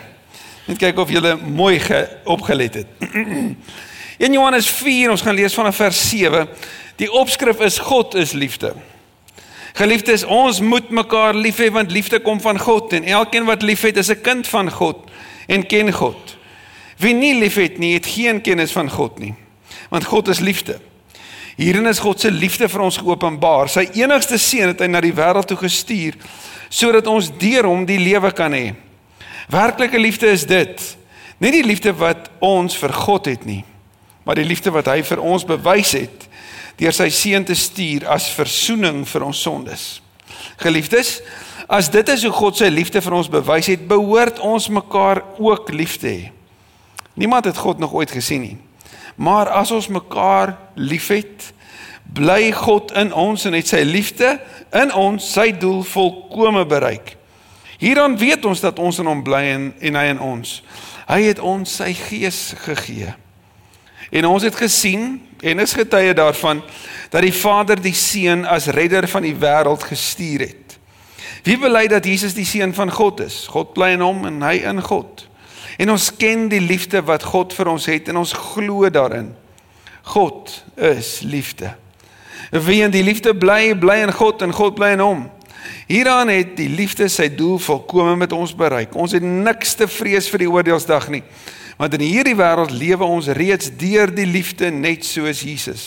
Net 0.66 0.78
kyk 0.78 0.98
of 0.98 1.10
jy 1.10 1.34
mooi 1.42 1.80
opgelet 2.24 2.74
het. 2.74 2.86
In 4.24 4.32
Johannes 4.32 4.68
4, 4.70 5.10
ons 5.10 5.22
gaan 5.22 5.34
lees 5.34 5.54
vanaf 5.54 5.76
vers 5.76 6.08
7. 6.10 6.48
Die 6.96 7.12
opskrif 7.12 7.60
is 7.60 7.78
God 7.78 8.14
is 8.14 8.32
liefde. 8.32 8.74
Geliefdes, 9.74 10.24
ons 10.24 10.60
moet 10.60 10.90
mekaar 10.90 11.34
lief 11.34 11.58
hê 11.58 11.70
want 11.70 11.90
liefde 11.90 12.20
kom 12.20 12.40
van 12.40 12.58
God 12.58 12.92
en 12.92 13.04
elkeen 13.04 13.44
wat 13.44 13.62
liefhet 13.62 13.96
is 13.96 14.10
'n 14.10 14.20
kind 14.22 14.46
van 14.46 14.70
God 14.70 14.96
en 15.46 15.66
ken 15.66 15.92
God. 15.92 16.36
Wie 16.96 17.14
nie 17.14 17.34
liefhet 17.34 17.78
nie, 17.78 17.94
het 17.94 18.06
geen 18.06 18.40
kennis 18.40 18.72
van 18.72 18.90
God 18.90 19.18
nie 19.18 19.34
want 19.88 20.04
God 20.04 20.28
is 20.28 20.42
liefde. 20.44 20.78
Hierin 21.58 21.86
is 21.90 21.98
God 21.98 22.20
se 22.20 22.30
liefde 22.30 22.68
vir 22.70 22.84
ons 22.84 23.00
geopenbaar. 23.00 23.70
Sy 23.72 23.88
enigste 23.98 24.38
seun 24.38 24.70
het 24.70 24.84
hy 24.84 24.86
na 24.90 25.00
die 25.02 25.14
wêreld 25.14 25.48
toe 25.50 25.58
gestuur 25.58 26.18
sodat 26.68 27.06
ons 27.08 27.30
deur 27.40 27.66
hom 27.66 27.86
die 27.88 27.98
lewe 27.98 28.30
kan 28.36 28.52
hê. 28.52 28.74
Werklike 29.48 29.98
liefde 29.98 30.28
is 30.30 30.44
dit. 30.46 30.82
Nie 31.40 31.52
die 31.54 31.64
liefde 31.64 31.94
wat 31.96 32.28
ons 32.44 32.76
vir 32.76 32.92
God 32.92 33.30
het 33.30 33.46
nie, 33.48 33.62
maar 34.26 34.36
die 34.36 34.46
liefde 34.46 34.72
wat 34.74 34.90
hy 34.90 35.00
vir 35.06 35.22
ons 35.22 35.46
bewys 35.46 35.94
het 35.96 36.26
deur 36.78 36.94
sy 36.94 37.08
seun 37.10 37.42
te 37.42 37.56
stuur 37.58 38.04
as 38.06 38.28
verzoening 38.36 39.00
vir 39.08 39.24
ons 39.26 39.40
sondes. 39.42 39.86
Geliefdes, 40.62 41.16
as 41.66 41.88
dit 41.90 42.06
is 42.14 42.22
hoe 42.22 42.34
God 42.36 42.60
sy 42.60 42.68
liefde 42.70 43.02
vir 43.02 43.16
ons 43.18 43.30
bewys 43.32 43.66
het, 43.72 43.82
behoort 43.90 44.38
ons 44.46 44.68
mekaar 44.70 45.24
ook 45.42 45.72
lief 45.74 45.96
te 45.98 46.06
hê. 46.12 46.28
Niemand 47.18 47.50
het 47.50 47.58
God 47.58 47.82
nog 47.82 47.96
ooit 47.98 48.14
gesien 48.14 48.44
nie. 48.44 48.56
Maar 49.18 49.50
as 49.58 49.70
ons 49.74 49.90
mekaar 49.90 50.54
liefhet, 50.78 51.50
bly 52.14 52.52
God 52.54 52.94
in 52.96 53.10
ons 53.12 53.44
en 53.44 53.56
het 53.56 53.68
sy 53.68 53.82
liefde 53.84 54.36
in 54.72 54.92
ons 54.94 55.32
sy 55.34 55.50
doel 55.58 55.82
volkome 55.84 56.62
bereik. 56.70 57.16
Hieraan 57.78 58.16
weet 58.18 58.46
ons 58.48 58.62
dat 58.62 58.78
ons 58.78 58.98
in 58.98 59.10
hom 59.10 59.22
bly 59.26 59.42
en, 59.52 59.66
en 59.78 59.98
hy 59.98 60.04
in 60.14 60.22
ons. 60.22 60.54
Hy 61.08 61.20
het 61.26 61.42
ons 61.42 61.76
sy 61.80 61.92
gees 61.98 62.40
gegee. 62.64 63.12
En 64.08 64.30
ons 64.30 64.42
het 64.42 64.56
gesien 64.56 65.18
en 65.44 65.60
is 65.62 65.76
getuie 65.76 66.14
daarvan 66.16 66.62
dat 67.12 67.22
die 67.22 67.34
Vader 67.34 67.80
die 67.80 67.94
Seun 67.94 68.46
as 68.48 68.70
redder 68.74 69.06
van 69.08 69.26
die 69.26 69.36
wêreld 69.36 69.84
gestuur 69.86 70.46
het. 70.48 70.68
Wie 71.46 71.58
bely 71.58 71.86
dat 71.88 72.04
Jesus 72.04 72.34
die 72.34 72.46
seun 72.46 72.74
van 72.74 72.90
God 72.92 73.20
is? 73.20 73.46
God 73.48 73.72
bly 73.76 73.92
in 73.96 74.02
hom 74.04 74.26
en 74.28 74.42
hy 74.42 74.58
in 74.68 74.82
God. 74.84 75.27
En 75.78 75.94
ons 75.94 76.08
ken 76.18 76.48
die 76.50 76.62
liefde 76.62 77.00
wat 77.06 77.22
God 77.30 77.54
vir 77.54 77.70
ons 77.70 77.86
het 77.86 78.08
en 78.10 78.18
ons 78.18 78.34
glo 78.52 78.88
daarin. 78.90 79.30
God 80.10 80.50
is 80.74 81.20
liefde. 81.22 81.74
Wie 82.50 82.80
in 82.82 82.90
die 82.90 83.04
liefde 83.04 83.34
bly, 83.36 83.76
bly 83.78 84.00
in 84.06 84.12
God 84.14 84.42
en 84.42 84.54
God 84.56 84.74
bly 84.78 84.94
in 84.96 85.04
hom. 85.04 85.26
Hieraan 85.88 86.32
het 86.32 86.56
die 86.58 86.68
liefde 86.68 87.06
sy 87.12 87.28
doel 87.32 87.60
volkome 87.62 88.16
met 88.18 88.32
ons 88.34 88.54
bereik. 88.56 88.96
Ons 88.96 89.14
het 89.16 89.24
niks 89.24 89.76
te 89.78 89.88
vrees 89.88 90.28
vir 90.32 90.44
die 90.44 90.50
oordeelsdag 90.50 91.08
nie. 91.12 91.22
Want 91.78 91.94
in 91.94 92.02
hierdie 92.08 92.36
wêreld 92.36 92.74
lewe 92.74 93.06
ons 93.06 93.30
reeds 93.38 93.70
deur 93.78 94.10
die 94.10 94.26
liefde 94.26 94.72
net 94.74 95.06
soos 95.06 95.44
Jesus. 95.46 95.84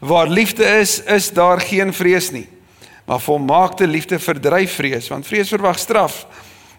Waar 0.00 0.30
liefde 0.30 0.64
is, 0.80 1.00
is 1.04 1.28
daar 1.36 1.60
geen 1.60 1.92
vrees 1.92 2.30
nie. 2.32 2.46
Maar 3.06 3.20
volmaakte 3.20 3.86
liefde 3.86 4.18
verdryf 4.22 4.78
vrees, 4.78 5.08
want 5.10 5.26
vrees 5.26 5.50
verwag 5.52 5.78
straf. 5.78 6.22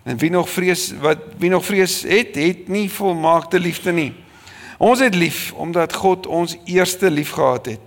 En 0.03 0.17
wie 0.19 0.29
nog 0.29 0.49
vrees 0.49 0.91
wat 0.99 1.17
wie 1.39 1.49
nog 1.49 1.65
vrees 1.65 2.01
het, 2.01 2.35
het 2.35 2.67
nie 2.67 2.89
volmaakte 2.91 3.59
liefde 3.59 3.91
nie. 3.91 4.11
Ons 4.77 4.99
het 4.99 5.15
lief 5.15 5.53
omdat 5.53 5.93
God 5.95 6.27
ons 6.27 6.57
eerste 6.65 7.11
lief 7.11 7.31
gehad 7.37 7.65
het. 7.65 7.79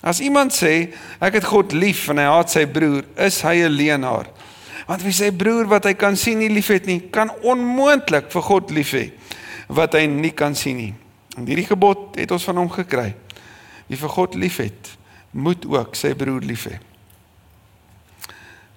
As 0.00 0.20
iemand 0.20 0.52
sê 0.54 0.92
ek 1.18 1.40
het 1.40 1.48
God 1.48 1.72
lief 1.72 2.06
en 2.12 2.20
hy 2.20 2.26
haat 2.28 2.52
sy 2.52 2.66
broer, 2.70 3.02
is 3.16 3.40
hy 3.42 3.64
'n 3.64 3.72
leienaar. 3.72 4.28
Want 4.86 5.02
wie 5.02 5.12
sy 5.12 5.30
broer 5.32 5.66
wat 5.66 5.84
hy 5.84 5.94
kan 5.94 6.16
sien 6.16 6.38
nie 6.38 6.48
liefhet 6.48 6.86
nie, 6.86 7.00
kan 7.10 7.30
onmoontlik 7.42 8.30
vir 8.32 8.42
God 8.42 8.70
lief 8.70 8.92
hê 8.92 9.10
wat 9.68 9.92
hy 9.92 10.06
nie 10.06 10.32
kan 10.32 10.54
sien 10.54 10.76
nie. 10.76 10.94
En 11.36 11.46
hierdie 11.46 11.66
gebod 11.66 12.16
het 12.16 12.30
ons 12.30 12.44
van 12.44 12.56
hom 12.56 12.70
gekry. 12.70 13.14
Wie 13.86 13.96
vir 13.96 14.08
God 14.08 14.34
liefhet, 14.34 14.96
moet 15.30 15.66
ook 15.66 15.96
sy 15.96 16.14
broer 16.14 16.40
lief 16.40 16.66
hê. 16.66 16.78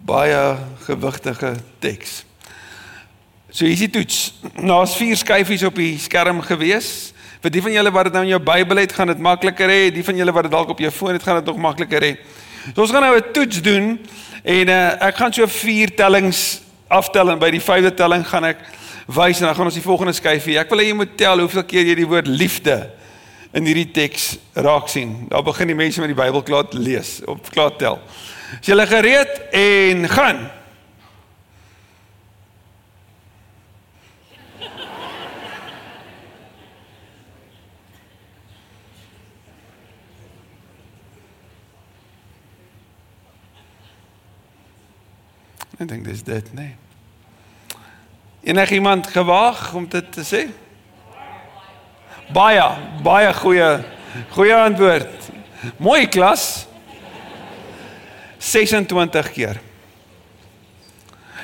Baie 0.03 0.57
gewigtige 0.83 1.55
teks. 1.79 2.30
So 3.51 3.65
hier 3.65 3.73
is 3.75 3.81
die 3.83 3.89
toets. 3.91 4.19
Daar's 4.55 4.93
vier 4.95 5.17
skyfies 5.19 5.63
op 5.67 5.75
die 5.75 5.97
skerm 5.99 6.37
gewees. 6.47 7.11
Vir 7.43 7.51
die 7.51 7.63
van 7.65 7.73
julle 7.75 7.91
wat 7.91 8.07
dit 8.07 8.13
nou 8.15 8.21
in 8.23 8.29
jou 8.31 8.39
Bybel 8.47 8.79
het, 8.79 8.93
gaan 8.95 9.09
dit 9.11 9.19
makliker 9.19 9.67
hê. 9.67 9.89
Die 9.91 10.05
van 10.07 10.21
julle 10.21 10.31
wat 10.31 10.47
dit 10.47 10.53
dalk 10.53 10.71
op 10.71 10.79
jou 10.79 10.91
foon 10.95 11.17
het, 11.17 11.25
gaan 11.25 11.41
dit 11.41 11.49
nog 11.51 11.59
makliker 11.59 12.05
hê. 12.05 12.11
So 12.69 12.85
ons 12.85 12.93
gaan 12.95 13.03
nou 13.03 13.17
'n 13.17 13.33
toets 13.35 13.59
doen 13.61 13.99
en 14.43 14.69
uh, 14.69 15.07
ek 15.07 15.17
gaan 15.19 15.33
so 15.33 15.47
vier 15.47 15.91
tellings 15.95 16.61
aftel 16.87 17.29
en 17.31 17.39
by 17.39 17.49
die 17.51 17.59
vyfde 17.59 17.91
telling 17.93 18.23
gaan 18.23 18.45
ek 18.45 18.63
wys 19.07 19.41
en 19.41 19.45
dan 19.45 19.55
gaan 19.55 19.65
ons 19.65 19.75
die 19.75 19.83
volgende 19.83 20.13
skyfie. 20.13 20.57
Ek 20.57 20.69
wil 20.69 20.79
hê 20.79 20.87
jy 20.87 20.95
moet 20.95 21.17
tel 21.17 21.39
hoeveel 21.39 21.63
keer 21.63 21.85
jy 21.91 21.95
die 21.95 22.07
woord 22.07 22.27
liefde 22.27 22.89
in 23.51 23.65
hierdie 23.65 23.91
teks 23.91 24.37
raak 24.55 24.87
sien. 24.87 25.27
Daar 25.27 25.43
begin 25.43 25.67
die 25.67 25.75
mense 25.75 25.99
met 25.99 26.07
die 26.07 26.21
Bybel 26.23 26.41
klaar 26.41 26.71
lees 26.71 27.19
of 27.27 27.51
klaar 27.51 27.75
tel. 27.75 27.99
Is 28.61 28.71
julle 28.71 28.87
gereed 28.87 29.41
en 29.51 30.07
gaan? 30.07 30.60
Ek 45.81 45.87
dink 45.89 46.03
dis 46.05 46.21
dit, 46.21 46.49
nee. 46.53 46.75
Enige 48.45 48.75
iemand 48.77 49.07
gewaag 49.09 49.71
om 49.73 49.87
dit 49.89 50.11
te 50.13 50.21
sê? 50.21 50.43
Baie, 52.29 52.67
baie 53.01 53.31
goeie 53.33 53.69
goeie 54.35 54.53
antwoord. 54.53 55.31
Mooi 55.81 56.05
klas. 56.05 56.67
26 58.37 59.31
keer. 59.33 59.57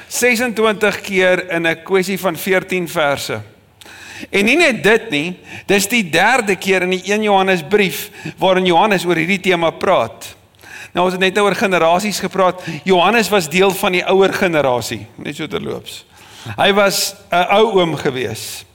26 0.07 1.01
keer 1.01 1.49
in 1.49 1.65
'n 1.65 1.83
kwessie 1.83 2.19
van 2.19 2.37
14 2.37 2.87
verse. 2.87 3.41
En 4.29 4.45
nie 4.45 4.57
net 4.57 4.83
dit 4.83 5.09
nie, 5.09 5.39
dis 5.65 5.87
die 5.87 6.09
derde 6.09 6.55
keer 6.55 6.81
in 6.81 6.89
die 6.89 7.03
1 7.13 7.23
Johannes 7.23 7.63
brief 7.63 8.09
waarin 8.37 8.65
Johannes 8.65 9.05
oor 9.05 9.15
hierdie 9.15 9.41
tema 9.41 9.71
praat. 9.71 10.36
Nou 10.93 11.05
ons 11.05 11.15
het 11.15 11.21
net 11.21 11.35
nou 11.35 11.45
oor 11.47 11.55
generasies 11.57 12.19
gepraat. 12.23 12.61
Johannes 12.87 13.29
was 13.29 13.49
deel 13.49 13.71
van 13.71 13.97
die 13.97 14.05
ouer 14.05 14.33
generasie, 14.33 15.05
net 15.15 15.35
so 15.35 15.47
terloops. 15.47 16.05
Hy 16.55 16.71
was 16.73 17.15
'n 17.31 17.45
ou 17.59 17.79
oom 17.79 17.95
gewees. 17.95 18.65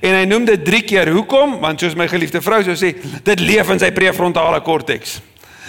En 0.00 0.14
hy 0.14 0.24
noem 0.24 0.44
dit 0.44 0.64
3 0.64 0.82
keer. 0.82 1.10
Hoekom? 1.10 1.58
Want 1.60 1.80
soos 1.80 1.94
my 1.94 2.08
geliefde 2.08 2.42
vrou 2.42 2.62
sou 2.62 2.74
sê, 2.74 2.94
dit 3.24 3.40
leef 3.40 3.70
in 3.70 3.78
sy 3.78 3.90
prefrontale 3.90 4.60
korteks. 4.60 5.20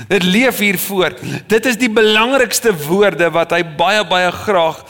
Dit 0.07 0.23
leef 0.23 0.57
hier 0.57 0.77
voor. 0.77 1.15
Dit 1.47 1.65
is 1.65 1.77
die 1.77 1.89
belangrikste 1.89 2.73
woorde 2.87 3.29
wat 3.29 3.51
hy 3.51 3.63
baie 3.63 4.03
baie 4.05 4.31
graag 4.31 4.83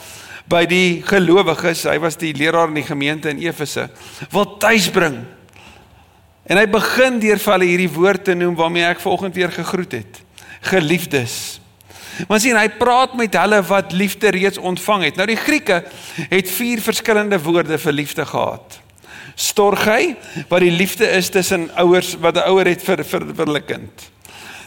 by 0.48 0.64
die 0.68 1.02
gelowiges, 1.06 1.86
hy 1.88 1.98
was 1.98 2.18
die 2.20 2.34
leraar 2.36 2.68
in 2.68 2.74
die 2.74 2.88
gemeente 2.88 3.30
in 3.30 3.40
Efese, 3.40 3.88
wil 4.30 4.58
tuisbring. 4.60 5.22
En 6.44 6.60
hy 6.60 6.66
begin 6.68 7.16
deur 7.22 7.40
vir 7.40 7.52
hulle 7.52 7.64
hierdie 7.70 7.92
woord 7.94 8.24
te 8.24 8.34
noem 8.36 8.54
waarmee 8.54 8.84
ek 8.84 9.00
vanoggend 9.00 9.34
weer 9.34 9.52
gegroet 9.52 9.92
het 9.92 10.23
geliefdes. 10.64 11.60
Maar 12.28 12.40
sien, 12.40 12.56
hy 12.56 12.68
praat 12.78 13.16
met 13.18 13.34
hulle 13.34 13.58
wat 13.66 13.92
liefde 13.92 14.30
reeds 14.34 14.58
ontvang 14.58 15.08
het. 15.08 15.18
Nou 15.18 15.26
die 15.26 15.40
Grieke 15.40 15.82
het 16.30 16.50
vier 16.50 16.82
verskillende 16.82 17.40
woorde 17.42 17.78
vir 17.78 17.92
liefde 17.92 18.26
gehad. 18.26 18.80
Storgei, 19.34 20.14
wat 20.48 20.62
die 20.62 20.70
liefde 20.70 21.08
is 21.10 21.28
tussen 21.34 21.66
ouers 21.82 22.14
wat 22.22 22.36
'n 22.38 22.48
ouer 22.50 22.70
het 22.70 22.82
vir 22.82 23.04
vir, 23.04 23.26
vir 23.34 23.46
hulle 23.46 23.60
kind. 23.60 24.10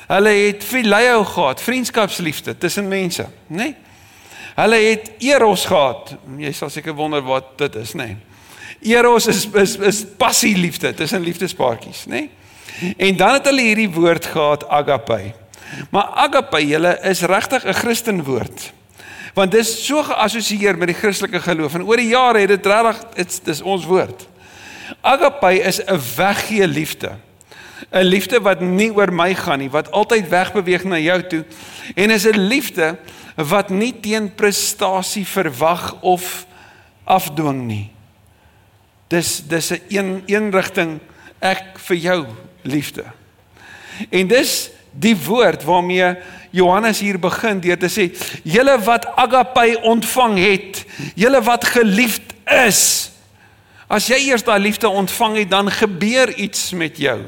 Hulle 0.07 0.29
het 0.29 0.63
phileo 0.63 1.23
gehad, 1.23 1.61
vriendskapsliefde 1.61 2.57
tussen 2.57 2.87
mense, 2.87 3.27
nê? 3.47 3.55
Nee? 3.55 3.75
Hulle 4.55 4.75
het 4.75 5.11
eros 5.19 5.65
gehad. 5.65 6.15
Jy 6.37 6.51
sal 6.51 6.69
seker 6.69 6.93
wonder 6.93 7.21
wat 7.21 7.57
dit 7.57 7.75
is, 7.75 7.93
nê? 7.93 8.05
Nee? 8.05 8.17
Eros 8.81 9.27
is 9.27 9.47
is 9.53 9.75
is 9.77 10.05
passieliefde 10.17 10.93
tussen 10.93 11.21
liefdespaartjies, 11.21 12.05
nê? 12.05 12.09
Nee? 12.09 12.29
En 12.97 13.17
dan 13.17 13.33
het 13.33 13.45
hulle 13.45 13.61
hierdie 13.61 13.89
woord 13.89 14.25
gehad 14.25 14.67
agape. 14.69 15.33
Maar 15.91 16.03
agape 16.03 16.67
julle 16.67 16.99
is 17.01 17.21
regtig 17.21 17.65
'n 17.65 17.73
Christen 17.73 18.23
woord. 18.23 18.73
Want 19.33 19.51
dis 19.51 19.85
so 19.85 20.03
geassosieer 20.03 20.77
met 20.77 20.87
die 20.87 20.97
Christelike 20.97 21.39
geloof 21.39 21.73
en 21.73 21.83
oor 21.83 21.97
die 21.97 22.07
jare 22.09 22.39
het 22.39 22.49
dit 22.49 22.65
regtig 22.65 23.03
dit's 23.15 23.39
dis 23.39 23.61
ons 23.61 23.85
woord. 23.85 24.27
Agape 25.01 25.61
is 25.61 25.81
'n 25.85 25.99
weggee 26.15 26.67
liefde. 26.67 27.11
'n 27.91 28.03
Liefde 28.03 28.39
wat 28.41 28.59
nie 28.59 28.91
oor 28.91 29.13
my 29.13 29.35
gaan 29.35 29.59
nie, 29.59 29.69
wat 29.69 29.91
altyd 29.91 30.29
wegbeweeg 30.29 30.83
na 30.83 30.97
jou 30.97 31.21
toe 31.27 31.45
en 31.95 32.09
is 32.09 32.25
'n 32.25 32.39
liefde 32.39 32.97
wat 33.35 33.69
nie 33.69 33.93
teen 33.99 34.35
prestasie 34.35 35.25
verwag 35.25 36.01
of 36.01 36.45
afdwing 37.03 37.67
nie. 37.67 37.91
Dis 39.07 39.43
dis 39.47 39.71
'n 39.71 39.81
een 39.87 40.23
een 40.25 40.51
rigting 40.51 40.99
ek 41.39 41.77
vir 41.79 41.95
jou 41.95 42.25
liefde. 42.61 43.03
En 44.09 44.27
dis 44.27 44.69
die 44.99 45.15
woord 45.15 45.63
waarmee 45.63 46.15
Johannes 46.51 46.99
hier 46.99 47.19
begin 47.21 47.59
deur 47.61 47.77
te 47.77 47.89
sê 47.91 48.09
julle 48.47 48.77
wat 48.87 49.05
agape 49.19 49.77
ontvang 49.85 50.37
het 50.41 50.81
julle 51.15 51.41
wat 51.45 51.67
geliefd 51.75 52.33
is 52.65 52.81
as 53.87 54.07
jy 54.09 54.19
eers 54.27 54.45
daai 54.47 54.59
liefde 54.59 54.89
ontvang 54.89 55.43
het 55.43 55.51
dan 55.51 55.71
gebeur 55.71 56.33
iets 56.35 56.73
met 56.75 56.97
jou. 56.99 57.21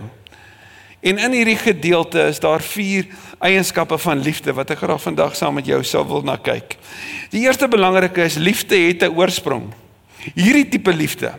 En 0.99 1.17
in 1.17 1.31
hierdie 1.31 1.55
gedeelte 1.55 2.25
is 2.27 2.41
daar 2.43 2.59
vier 2.59 3.07
eienskappe 3.39 3.95
van 4.03 4.19
liefde 4.19 4.51
wat 4.53 4.73
ek 4.75 4.81
graag 4.83 4.99
vandag 4.99 5.37
saam 5.39 5.55
met 5.55 5.69
jou 5.69 5.79
sou 5.87 6.03
wil 6.09 6.25
na 6.27 6.35
kyk. 6.35 6.75
Die 7.31 7.45
eerste 7.45 7.69
belangrike 7.71 8.25
is 8.27 8.35
liefde 8.35 8.75
het 8.75 9.07
'n 9.07 9.15
oorsprong. 9.15 9.71
Hierdie 10.35 10.67
tipe 10.67 10.91
liefde 10.91 11.31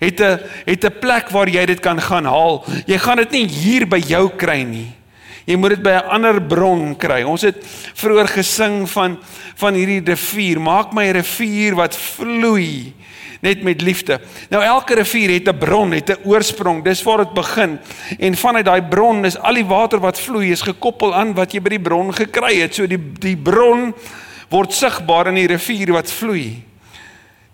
het 0.00 0.20
'n 0.20 0.40
het 0.66 0.84
'n 0.84 0.98
plek 1.00 1.30
waar 1.30 1.48
jy 1.48 1.64
dit 1.66 1.80
kan 1.80 2.00
gaan 2.00 2.24
haal. 2.24 2.64
Jy 2.86 2.98
gaan 2.98 3.16
dit 3.16 3.30
nie 3.30 3.46
hier 3.46 3.88
by 3.88 4.02
jou 4.04 4.28
kry 4.36 4.62
nie 4.62 4.92
Jy 5.44 5.56
moet 5.56 5.76
dit 5.76 5.82
by 5.82 5.90
'n 5.90 6.08
ander 6.08 6.42
bron 6.42 6.96
kry. 6.96 7.22
Ons 7.22 7.42
het 7.42 7.56
vroeër 7.94 8.28
gesing 8.28 8.90
van 8.90 9.18
van 9.56 9.74
hierdie 9.74 10.02
rivier. 10.04 10.60
Maak 10.60 10.92
my 10.92 11.04
'n 11.08 11.16
rivier 11.16 11.74
wat 11.74 11.96
vloei 11.96 12.94
net 13.42 13.62
met 13.62 13.80
liefde. 13.80 14.20
Nou 14.50 14.62
elke 14.62 14.94
rivier 14.94 15.30
het 15.30 15.48
'n 15.48 15.58
bron, 15.58 15.90
het 15.90 16.10
'n 16.10 16.28
oorsprong. 16.28 16.84
Dis 16.84 17.02
waar 17.02 17.18
dit 17.18 17.32
begin. 17.32 17.78
En 18.18 18.36
vanuit 18.36 18.64
daai 18.64 18.82
bron 18.82 19.24
is 19.24 19.38
al 19.38 19.54
die 19.54 19.66
water 19.66 19.98
wat 19.98 20.20
vloei 20.20 20.50
is 20.50 20.62
gekoppel 20.62 21.14
aan 21.14 21.34
wat 21.34 21.52
jy 21.52 21.60
by 21.60 21.68
die 21.68 21.80
bron 21.80 22.14
gekry 22.14 22.60
het. 22.60 22.74
So 22.74 22.86
die 22.86 23.12
die 23.12 23.36
bron 23.36 23.94
word 24.48 24.72
sigbaar 24.72 25.26
in 25.26 25.34
die 25.34 25.46
rivier 25.46 25.92
wat 25.92 26.12
vloei. 26.12 26.62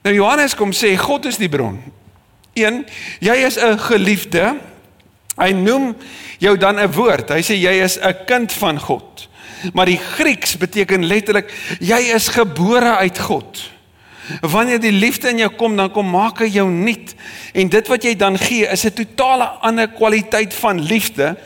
Nou 0.03 0.15
Johannes 0.15 0.55
kom 0.55 0.73
sê 0.73 0.97
God 0.97 1.27
is 1.27 1.37
die 1.37 1.49
bron. 1.49 1.83
1 2.55 2.87
Jy 3.21 3.35
is 3.35 3.57
'n 3.57 3.79
geliefde 3.79 4.57
Hy 5.39 5.53
noem 5.55 5.97
jou 6.39 6.57
dan 6.57 6.79
'n 6.79 6.93
woord. 6.93 7.31
Hy 7.31 7.43
sê 7.43 7.55
jy 7.55 7.83
is 7.83 7.99
'n 7.99 8.17
kind 8.27 8.53
van 8.53 8.81
God. 8.81 9.29
Maar 9.73 9.87
die 9.87 9.99
Grieks 9.99 10.57
beteken 10.57 11.07
letterlik 11.07 11.53
jy 11.81 12.15
is 12.15 12.29
gebore 12.29 12.97
uit 12.97 13.19
God. 13.19 13.71
Wanneer 14.41 14.81
die 14.81 14.93
liefde 14.93 15.29
in 15.29 15.39
jou 15.39 15.51
kom, 15.57 15.77
dan 15.77 15.91
kom 15.91 16.11
maak 16.11 16.39
hy 16.39 16.51
jou 16.53 16.69
nuut. 16.71 17.15
En 17.53 17.69
dit 17.69 17.89
wat 17.89 18.03
jy 18.05 18.15
dan 18.17 18.39
gee, 18.39 18.67
is 18.67 18.85
'n 18.85 18.93
totale 18.93 19.45
ander 19.45 19.89
kwaliteit 19.89 20.55
van 20.55 20.81
liefde 20.81 21.37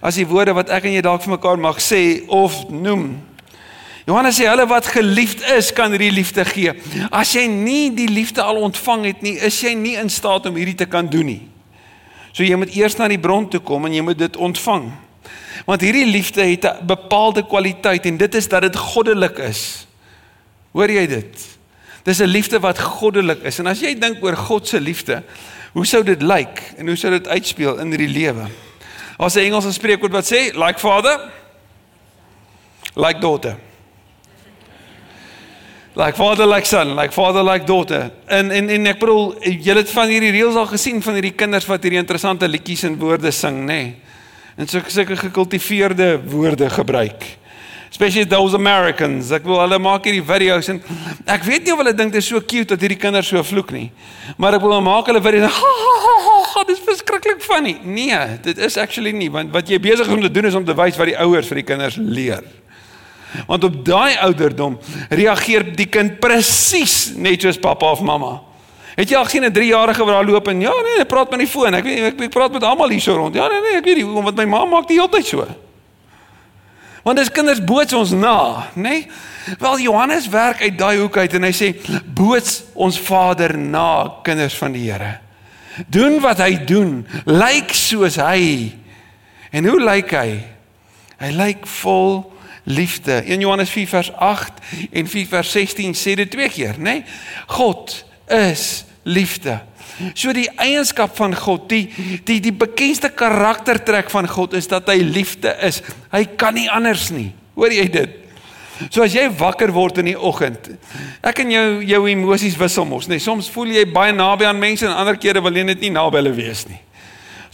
as 0.00 0.14
die 0.14 0.26
woorde 0.26 0.54
wat 0.54 0.70
ek 0.70 0.84
en 0.84 0.92
jy 0.92 1.00
dalk 1.00 1.22
vir 1.22 1.34
mekaar 1.34 1.58
mag 1.58 1.80
sê 1.82 2.22
of 2.28 2.68
noem. 2.70 3.18
Johannes 4.06 4.38
sê 4.40 4.46
hulle 4.48 4.66
wat 4.66 4.86
geliefd 4.86 5.42
is, 5.58 5.72
kan 5.72 5.90
hierdie 5.90 6.12
liefde 6.12 6.44
gee. 6.44 6.72
As 7.10 7.32
jy 7.32 7.46
nie 7.46 7.90
die 7.92 8.08
liefde 8.08 8.42
al 8.42 8.56
ontvang 8.56 9.04
het 9.04 9.22
nie, 9.22 9.34
is 9.36 9.60
jy 9.60 9.74
nie 9.74 9.96
in 10.00 10.08
staat 10.08 10.46
om 10.46 10.56
hierdie 10.56 10.78
te 10.78 10.86
kan 10.86 11.08
doen 11.08 11.26
nie. 11.26 11.42
So 12.32 12.42
jy 12.42 12.56
moet 12.56 12.74
eers 12.76 12.96
na 12.96 13.08
die 13.08 13.18
bron 13.18 13.48
toe 13.48 13.60
kom 13.60 13.84
en 13.84 13.94
jy 13.94 14.02
moet 14.02 14.18
dit 14.18 14.36
ontvang. 14.36 14.90
Want 15.66 15.80
hierdie 15.80 16.06
liefde 16.06 16.42
het 16.42 16.64
'n 16.64 16.86
bepaalde 16.86 17.46
kwaliteit 17.46 18.06
en 18.06 18.16
dit 18.16 18.34
is 18.34 18.48
dat 18.48 18.62
dit 18.62 18.76
goddelik 18.76 19.38
is. 19.38 19.86
Hoor 20.72 20.90
jy 20.90 21.06
dit? 21.06 21.58
Dis 22.02 22.20
'n 22.20 22.24
liefde 22.24 22.60
wat 22.60 22.78
goddelik 22.78 23.42
is. 23.42 23.58
En 23.58 23.66
as 23.66 23.80
jy 23.80 23.98
dink 23.98 24.22
oor 24.22 24.36
God 24.36 24.68
se 24.68 24.80
liefde, 24.80 25.22
hoe 25.72 25.86
sou 25.86 26.02
dit 26.02 26.22
lyk 26.22 26.62
en 26.76 26.86
hoe 26.86 26.96
sou 26.96 27.10
dit 27.12 27.28
uitspeel 27.28 27.78
in 27.78 27.88
hierdie 27.88 28.08
lewe? 28.08 28.48
Daar's 29.18 29.34
'n 29.34 29.38
Engelse 29.38 29.72
spreekwoord 29.72 30.12
wat 30.12 30.32
sê 30.32 30.54
like 30.54 30.78
father 30.78 31.30
like 32.94 33.20
daughter. 33.20 33.56
Like 35.98 36.14
father 36.14 36.46
like 36.46 36.66
son, 36.66 36.94
like 36.94 37.12
father 37.12 37.42
like 37.42 37.66
daughter. 37.66 38.10
En 38.30 38.52
en 38.54 38.68
en 38.70 38.86
ek 38.86 39.00
bedoel, 39.00 39.32
julle 39.42 39.82
het 39.82 39.90
van 39.90 40.12
hierdie 40.12 40.30
reels 40.30 40.54
al 40.54 40.68
gesien 40.70 41.02
van 41.02 41.18
hierdie 41.18 41.34
kinders 41.34 41.66
wat 41.66 41.82
hierdie 41.82 41.98
interessante 41.98 42.46
liedjies 42.48 42.84
en 42.86 42.94
woorde 43.00 43.32
sing, 43.34 43.64
nê? 43.66 43.80
Nee? 43.82 43.96
En 44.58 44.70
so 44.70 44.82
sulke 44.86 45.16
gekultiveerde 45.18 46.20
woorde 46.30 46.70
gebruik 46.70 47.26
especially 47.90 48.24
those 48.24 48.54
Americans. 48.54 49.30
Ek 49.32 49.46
wil 49.48 49.60
hulle 49.62 49.78
maak 49.80 50.06
hierdie 50.06 50.24
video's 50.24 50.68
en 50.72 50.80
ek 51.28 51.46
weet 51.48 51.64
nie 51.66 51.74
of 51.74 51.80
hulle 51.80 51.94
dink 51.96 52.12
dit 52.14 52.22
is 52.22 52.28
so 52.30 52.40
cute 52.44 52.68
dat 52.74 52.84
hierdie 52.84 52.98
kinders 53.00 53.30
so 53.32 53.42
vloek 53.46 53.72
nie. 53.74 53.88
Maar 54.36 54.58
ek 54.58 54.66
wil 54.66 54.76
maak 54.84 55.08
hulle 55.10 55.22
video's. 55.24 55.58
Ha, 55.68 55.72
ha, 56.04 56.14
ha, 56.24 56.34
ha, 56.52 56.62
dit 56.68 56.76
is 56.76 56.82
verskriklik 56.84 57.42
funny. 57.42 57.74
Nee, 57.84 58.16
dit 58.44 58.58
is 58.68 58.76
actually 58.80 59.12
nie 59.16 59.28
want 59.32 59.50
wat 59.54 59.68
jy 59.70 59.80
besig 59.82 60.06
is 60.06 60.14
om 60.14 60.22
te 60.22 60.30
doen 60.32 60.48
is 60.48 60.56
om 60.58 60.64
te 60.66 60.76
wys 60.78 60.98
wat 61.00 61.10
die 61.10 61.16
ouers 61.24 61.48
vir 61.50 61.62
die 61.62 61.66
kinders 61.66 61.98
leer. 61.98 62.44
Want 63.46 63.64
op 63.64 63.84
daai 63.84 64.16
ouderdom 64.16 64.78
reageer 65.08 65.66
die 65.76 65.86
kind 65.86 66.18
presies 66.20 67.12
net 67.16 67.42
soos 67.42 67.60
pappa 67.60 67.90
of 67.92 68.00
mamma. 68.00 68.38
Het 68.98 69.12
jy 69.12 69.16
al 69.16 69.28
gesien 69.28 69.44
'n 69.44 69.54
3-jarige 69.54 70.04
wat 70.04 70.14
daar 70.14 70.26
loop 70.26 70.48
en 70.48 70.60
ja 70.60 70.72
nee, 70.82 70.98
hy 70.98 71.04
praat 71.04 71.30
met 71.30 71.38
die 71.38 71.48
foon. 71.48 71.74
Ek 71.74 71.84
weet 71.84 71.98
ek, 71.98 72.20
ek 72.20 72.30
praat 72.30 72.52
met 72.52 72.62
almal 72.62 72.88
hier 72.88 73.00
so 73.00 73.14
rond. 73.14 73.34
Ja 73.34 73.48
nee 73.48 73.60
nee, 73.60 73.76
ek 73.78 73.84
weet 73.84 73.96
nie 73.96 74.04
want 74.04 74.36
my 74.36 74.44
ma 74.44 74.64
maak 74.64 74.88
die 74.88 74.98
hele 74.98 75.08
tyd 75.08 75.26
so. 75.26 75.46
Want 77.02 77.18
dis 77.18 77.30
kinders 77.30 77.64
boots 77.64 77.92
ons 77.92 78.10
na, 78.10 78.68
nê? 78.74 78.82
Nee? 78.82 79.08
Wel 79.58 79.78
Johannes 79.80 80.28
werk 80.28 80.60
uit 80.60 80.78
daai 80.78 80.98
hoek 80.98 81.16
uit 81.16 81.34
en 81.38 81.46
hy 81.46 81.52
sê 81.56 81.70
boots 82.04 82.64
ons 82.74 82.98
Vader 83.00 83.56
na, 83.56 84.20
kinders 84.26 84.56
van 84.58 84.74
die 84.76 84.90
Here. 84.90 85.14
Doen 85.86 86.18
wat 86.20 86.42
hy 86.42 86.58
doen, 86.68 87.06
lyk 87.24 87.72
soos 87.72 88.18
hy. 88.20 88.74
En 89.54 89.64
hoe 89.70 89.78
lyk 89.80 90.12
hy? 90.12 90.28
Hy 91.22 91.30
lyk 91.38 91.64
vol 91.80 92.26
liefde. 92.68 93.22
1 93.24 93.40
Johannes 93.40 93.70
4 93.70 93.88
vers 93.88 94.12
8 94.12 94.52
en 94.90 95.08
4 95.08 95.26
vers 95.26 95.50
16 95.50 95.96
sê 95.96 96.14
dit 96.14 96.30
twee 96.30 96.48
keer, 96.52 96.76
nê? 96.78 96.82
Nee? 96.82 97.04
God 97.46 98.04
is 98.26 98.84
liefde. 99.02 99.60
So 100.14 100.32
die 100.36 100.46
eienskap 100.60 101.16
van 101.16 101.34
God, 101.34 101.66
die 101.72 101.88
die 102.28 102.38
die 102.44 102.54
bekendste 102.54 103.10
karaktertrek 103.10 104.10
van 104.12 104.28
God 104.28 104.54
is 104.54 104.68
dat 104.70 104.86
hy 104.90 105.00
liefde 105.02 105.56
is. 105.64 105.80
Hy 106.12 106.24
kan 106.38 106.54
nie 106.54 106.68
anders 106.70 107.08
nie. 107.10 107.32
Hoor 107.58 107.74
jy 107.74 107.88
dit? 107.90 108.16
So 108.92 109.02
as 109.02 109.16
jy 109.16 109.24
wakker 109.40 109.72
word 109.74 109.98
in 109.98 110.12
die 110.12 110.18
oggend, 110.18 110.68
ek 111.26 111.40
en 111.42 111.50
jou 111.50 111.64
jou 111.82 112.02
emosies 112.12 112.54
wissel 112.60 112.86
mos, 112.86 113.08
nee, 113.10 113.18
soms 113.18 113.48
voel 113.50 113.72
jy 113.74 113.82
baie 113.90 114.12
naby 114.14 114.46
aan 114.46 114.60
mense 114.60 114.86
en 114.86 114.94
ander 114.94 115.18
kere 115.18 115.42
wil 115.42 115.56
jy 115.56 115.64
net 115.66 115.82
nie 115.82 115.90
naby 115.90 116.20
hulle 116.20 116.36
wees 116.36 116.62
nie. 116.70 116.78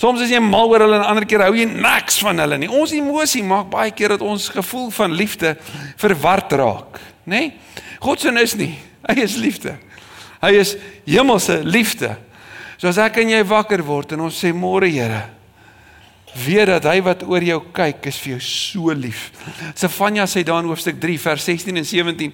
Soms 0.01 0.25
is 0.25 0.33
jy 0.33 0.41
mal 0.43 0.73
oor 0.73 0.85
hulle 0.85 0.99
en 0.99 1.07
ander 1.07 1.27
kere 1.29 1.47
hou 1.49 1.57
jy 1.57 1.67
niks 1.71 2.19
van 2.25 2.43
hulle 2.43 2.59
nie. 2.59 2.71
Ons 2.71 2.95
emosie 2.97 3.45
maak 3.47 3.69
baie 3.73 3.93
keer 3.95 4.17
dat 4.17 4.25
ons 4.27 4.49
gevoel 4.53 4.91
van 4.95 5.15
liefde 5.15 5.55
verward 6.01 6.53
raak, 6.59 7.01
nê? 7.25 7.47
Nee? 7.47 7.83
God 8.05 8.21
se 8.21 8.33
is 8.43 8.55
nie. 8.59 8.75
Hy 9.09 9.23
is 9.23 9.37
liefde. 9.41 9.77
Hy 10.43 10.53
is 10.61 10.75
hemelse 11.07 11.61
liefde. 11.65 12.11
So 12.77 12.91
as 12.91 12.99
ek 13.01 13.23
en 13.23 13.31
jy 13.33 13.41
wakker 13.49 13.81
word 13.87 14.13
en 14.13 14.27
ons 14.27 14.41
sê 14.43 14.51
môre 14.53 14.91
Here, 14.91 15.23
weet 16.35 16.67
dat 16.67 16.87
hy 16.91 16.99
wat 17.07 17.23
oor 17.29 17.45
jou 17.45 17.61
kyk 17.75 18.09
is 18.11 18.19
vir 18.23 18.35
jou 18.35 18.41
so 18.43 18.95
lief. 18.97 19.29
Sefanja 19.79 20.27
sê 20.31 20.43
daar 20.47 20.65
in 20.65 20.71
hoofstuk 20.71 20.99
3 21.03 21.19
vers 21.23 21.47
16 21.47 21.79
en 21.81 21.87
17, 21.87 22.33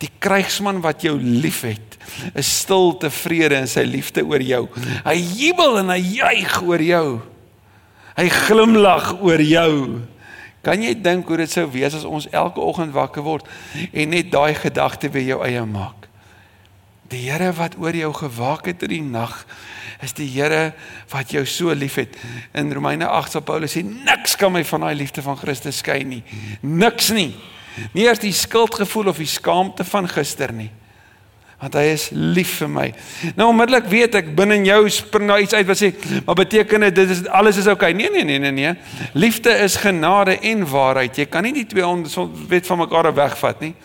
die 0.00 0.10
krygsman 0.22 0.80
wat 0.84 1.04
jou 1.04 1.14
liefhet, 1.20 1.98
is 2.38 2.48
stil 2.62 2.96
tevrede 3.02 3.60
in 3.60 3.68
sy 3.70 3.84
liefde 3.88 4.24
oor 4.24 4.42
jou. 4.42 4.64
Hy 5.04 5.18
jubel 5.18 5.82
en 5.82 5.92
hy 5.92 6.00
juig 6.00 6.56
oor 6.62 6.86
jou. 6.86 7.06
Hy 8.16 8.28
glimlag 8.46 9.12
oor 9.20 9.40
jou. 9.44 9.76
Kan 10.62 10.82
jy 10.84 10.94
dink 10.94 11.26
hoe 11.26 11.40
dit 11.42 11.50
sou 11.50 11.66
wees 11.72 11.94
as 11.96 12.06
ons 12.06 12.28
elke 12.30 12.62
oggend 12.62 12.94
wakker 12.94 13.24
word 13.26 13.48
en 13.90 14.12
net 14.14 14.30
daai 14.30 14.54
gedagte 14.54 15.10
weer 15.10 15.34
jou 15.34 15.40
eie 15.46 15.64
maak? 15.66 16.06
Die 17.10 17.26
Here 17.26 17.50
wat 17.58 17.74
oor 17.80 17.96
jou 17.96 18.12
gewaak 18.16 18.70
het 18.70 18.84
in 18.86 18.94
die 18.94 19.02
nag 19.04 19.42
is 20.02 20.14
die 20.18 20.28
Here 20.28 20.72
wat 21.12 21.30
jou 21.30 21.44
so 21.46 21.72
liefhet. 21.74 22.16
In 22.58 22.72
Romeine 22.74 23.06
8 23.06 23.36
sê 23.36 23.42
Paulus 23.44 23.76
sê 23.76 23.84
niks 23.86 24.36
kan 24.36 24.52
my 24.52 24.64
van 24.66 24.86
daai 24.86 24.94
liefde 24.98 25.22
van 25.22 25.38
Christus 25.38 25.78
skei 25.82 26.02
nie. 26.04 26.22
Niks 26.60 27.12
nie. 27.14 27.30
Nie 27.94 28.08
eers 28.08 28.20
die 28.22 28.34
skuldgevoel 28.36 29.12
of 29.12 29.20
die 29.22 29.30
skaamte 29.30 29.86
van 29.88 30.08
gister 30.10 30.52
nie. 30.52 30.70
Want 31.62 31.76
hy 31.78 31.84
is 31.92 32.08
lief 32.10 32.56
vir 32.58 32.70
my. 32.74 32.88
Nou 33.38 33.52
onmiddellik 33.52 33.86
weet 33.86 34.16
ek 34.18 34.32
binne 34.34 34.56
in 34.58 34.66
jou 34.66 34.80
spring 34.90 35.30
daar 35.30 35.44
iets 35.44 35.54
uit 35.54 35.68
wat 35.68 35.78
sê, 35.78 35.92
maar 36.26 36.40
beteken 36.40 36.88
dit 36.88 36.96
dit 36.98 37.12
is 37.14 37.22
alles 37.30 37.60
is 37.62 37.70
oukei? 37.70 37.92
Okay. 37.94 38.10
Nee 38.10 38.10
nee 38.10 38.26
nee 38.26 38.42
nee 38.42 38.56
nee. 38.56 38.72
Liefde 39.14 39.54
is 39.62 39.78
genade 39.78 40.34
en 40.42 40.66
waarheid. 40.66 41.22
Jy 41.22 41.28
kan 41.30 41.46
nie 41.46 41.54
die 41.60 41.68
twee 41.70 41.86
wet 42.50 42.66
van 42.66 42.82
mekaar 42.82 43.12
wegvat 43.14 43.62
nie. 43.62 43.76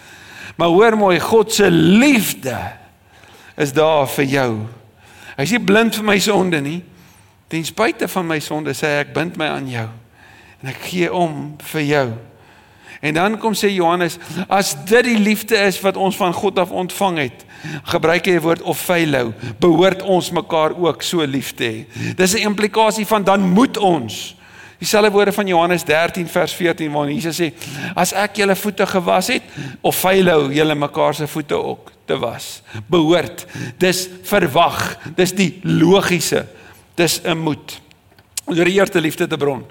Maar 0.57 0.73
hoor 0.73 0.97
mooi, 0.97 1.19
God 1.21 1.53
se 1.53 1.69
liefde 1.71 2.57
is 3.57 3.73
daar 3.73 4.09
vir 4.09 4.25
jou. 4.25 4.51
Hy 5.37 5.45
is 5.45 5.53
nie 5.53 5.63
blind 5.63 5.95
vir 5.95 6.07
my 6.07 6.17
sonde 6.19 6.61
nie. 6.61 6.79
Ten 7.47 7.65
spyte 7.65 8.09
van 8.11 8.27
my 8.27 8.39
sonde 8.43 8.73
sê 8.75 8.89
hy 8.89 9.03
ek 9.05 9.13
bind 9.15 9.37
my 9.39 9.47
aan 9.53 9.69
jou 9.71 9.87
en 10.57 10.71
ek 10.71 10.79
gee 10.89 11.09
om 11.13 11.53
vir 11.69 11.83
jou. 11.85 12.07
En 13.05 13.13
dan 13.13 13.35
kom 13.37 13.53
sê 13.53 13.69
Johannes, 13.69 14.15
as 14.49 14.71
dit 14.89 15.05
die 15.05 15.19
liefde 15.21 15.57
is 15.67 15.77
wat 15.83 15.99
ons 16.01 16.17
van 16.17 16.33
God 16.33 16.57
af 16.57 16.73
ontvang 16.73 17.19
het, 17.21 17.43
gebruik 17.93 18.25
hy 18.25 18.37
die 18.39 18.41
woord 18.41 18.63
of 18.65 18.81
philo, 18.81 19.35
behoort 19.61 20.01
ons 20.01 20.31
mekaar 20.33 20.73
ook 20.73 21.05
so 21.05 21.21
lief 21.29 21.53
te 21.53 21.69
hê. 21.69 22.13
Dis 22.17 22.33
'n 22.33 22.49
implikasie 22.49 23.05
van 23.05 23.23
dan 23.23 23.45
moet 23.53 23.77
ons 23.77 24.35
Dieselfde 24.77 25.11
woorde 25.11 25.33
van 25.33 25.47
Johannes 25.47 25.83
13 25.83 26.27
vers 26.27 26.53
14 26.53 26.91
waar 26.91 27.11
Jesus 27.11 27.41
sê: 27.41 27.53
"As 27.95 28.13
ek 28.13 28.35
julle 28.35 28.55
voete 28.55 28.85
gewas 28.85 29.27
het, 29.27 29.43
of 29.81 29.95
philo 29.95 30.51
julle 30.51 30.75
mekaar 30.75 31.15
se 31.15 31.27
voete 31.27 31.55
ook 31.55 31.91
te 32.07 32.17
was. 32.17 32.61
Behoort. 32.87 33.45
Dis 33.77 34.07
verwag. 34.23 34.97
Dis 35.15 35.35
die 35.35 35.59
logiese. 35.63 36.45
Dis 36.95 37.19
'n 37.23 37.37
moed. 37.37 37.81
Die 38.47 38.79
eerste 38.79 39.01
liefde 39.01 39.27
te 39.27 39.37
bron. 39.37 39.65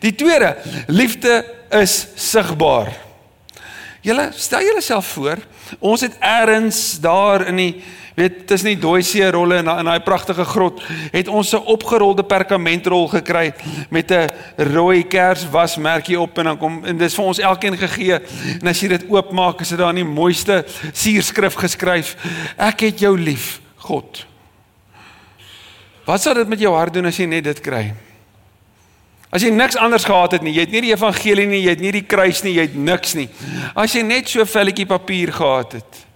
Die 0.00 0.14
tweede, 0.14 0.56
liefde 0.86 1.44
is 1.70 2.06
sigbaar. 2.14 2.92
Julle 4.00 4.30
stel 4.34 4.60
julleself 4.60 5.06
voor, 5.06 5.38
ons 5.78 6.00
het 6.00 6.16
eers 6.20 7.00
daar 7.00 7.46
in 7.46 7.56
die 7.56 7.84
weet 8.18 8.46
tussen 8.50 8.72
die 8.72 8.80
dooisee 8.80 9.30
rolle 9.34 9.60
en 9.62 9.70
in 9.78 9.90
daai 9.90 10.02
pragtige 10.04 10.44
grot 10.44 10.82
het 11.12 11.28
ons 11.28 11.52
'n 11.54 11.64
opgerolde 11.74 12.22
perkamentrol 12.22 13.08
gekry 13.08 13.52
met 13.90 14.10
'n 14.10 14.28
rooi 14.56 15.06
kerswasmerkie 15.06 16.20
op 16.20 16.38
en 16.38 16.44
dan 16.44 16.58
kom 16.58 16.84
en 16.84 16.98
dis 16.98 17.14
vir 17.14 17.24
ons 17.24 17.38
elkeen 17.38 17.78
gegee 17.78 18.20
en 18.60 18.66
as 18.68 18.80
jy 18.80 18.88
dit 18.88 19.04
oopmaak 19.08 19.60
is 19.60 19.68
dit 19.68 19.78
daar 19.78 19.94
in 19.96 20.04
die 20.04 20.14
mooiste 20.14 20.64
suurskrif 20.92 21.54
geskryf 21.54 22.16
ek 22.56 22.80
het 22.80 22.98
jou 22.98 23.18
lief 23.18 23.60
God 23.76 24.26
Wat 26.04 26.22
sou 26.22 26.34
dit 26.34 26.48
met 26.48 26.60
jou 26.60 26.74
hart 26.74 26.94
doen 26.94 27.06
as 27.06 27.16
jy 27.16 27.26
net 27.26 27.44
dit 27.44 27.60
kry 27.60 27.94
As 29.28 29.44
jy 29.44 29.50
niks 29.52 29.76
anders 29.76 30.06
gehad 30.08 30.32
het 30.32 30.44
nie, 30.44 30.54
jy 30.56 30.64
het 30.64 30.72
nie 30.72 30.80
die 30.86 30.94
evangelie 30.94 31.46
nie, 31.46 31.60
jy 31.60 31.74
het 31.74 31.82
nie 31.84 31.92
die 31.92 32.06
kruis 32.08 32.40
nie, 32.46 32.54
jy 32.56 32.64
het 32.64 32.76
niks 32.80 33.12
nie. 33.18 33.28
As 33.76 33.92
jy 33.92 34.02
net 34.02 34.28
so 34.28 34.40
'n 34.40 34.48
velletjie 34.48 34.86
papier 34.86 35.32
gehad 35.32 35.72
het. 35.72 36.07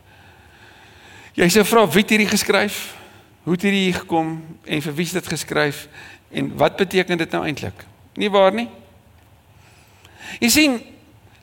Jy 1.33 1.49
sê 1.49 1.65
vra 1.65 1.87
wie 1.89 2.03
het 2.05 2.13
hierdie 2.13 2.29
geskryf? 2.29 2.93
Hoe 3.47 3.57
het 3.57 3.65
hierdie 3.65 3.87
hier 3.87 4.01
gekom 4.03 4.35
en 4.65 4.83
vir 4.85 4.95
wie 4.99 5.07
is 5.09 5.15
dit 5.17 5.29
geskryf 5.33 5.87
en 6.33 6.53
wat 6.61 6.77
beteken 6.77 7.19
dit 7.19 7.33
nou 7.33 7.43
eintlik? 7.49 7.87
Nie 8.21 8.31
waar 8.33 8.53
nie? 8.55 8.69
Jy 10.41 10.51
sien 10.53 10.79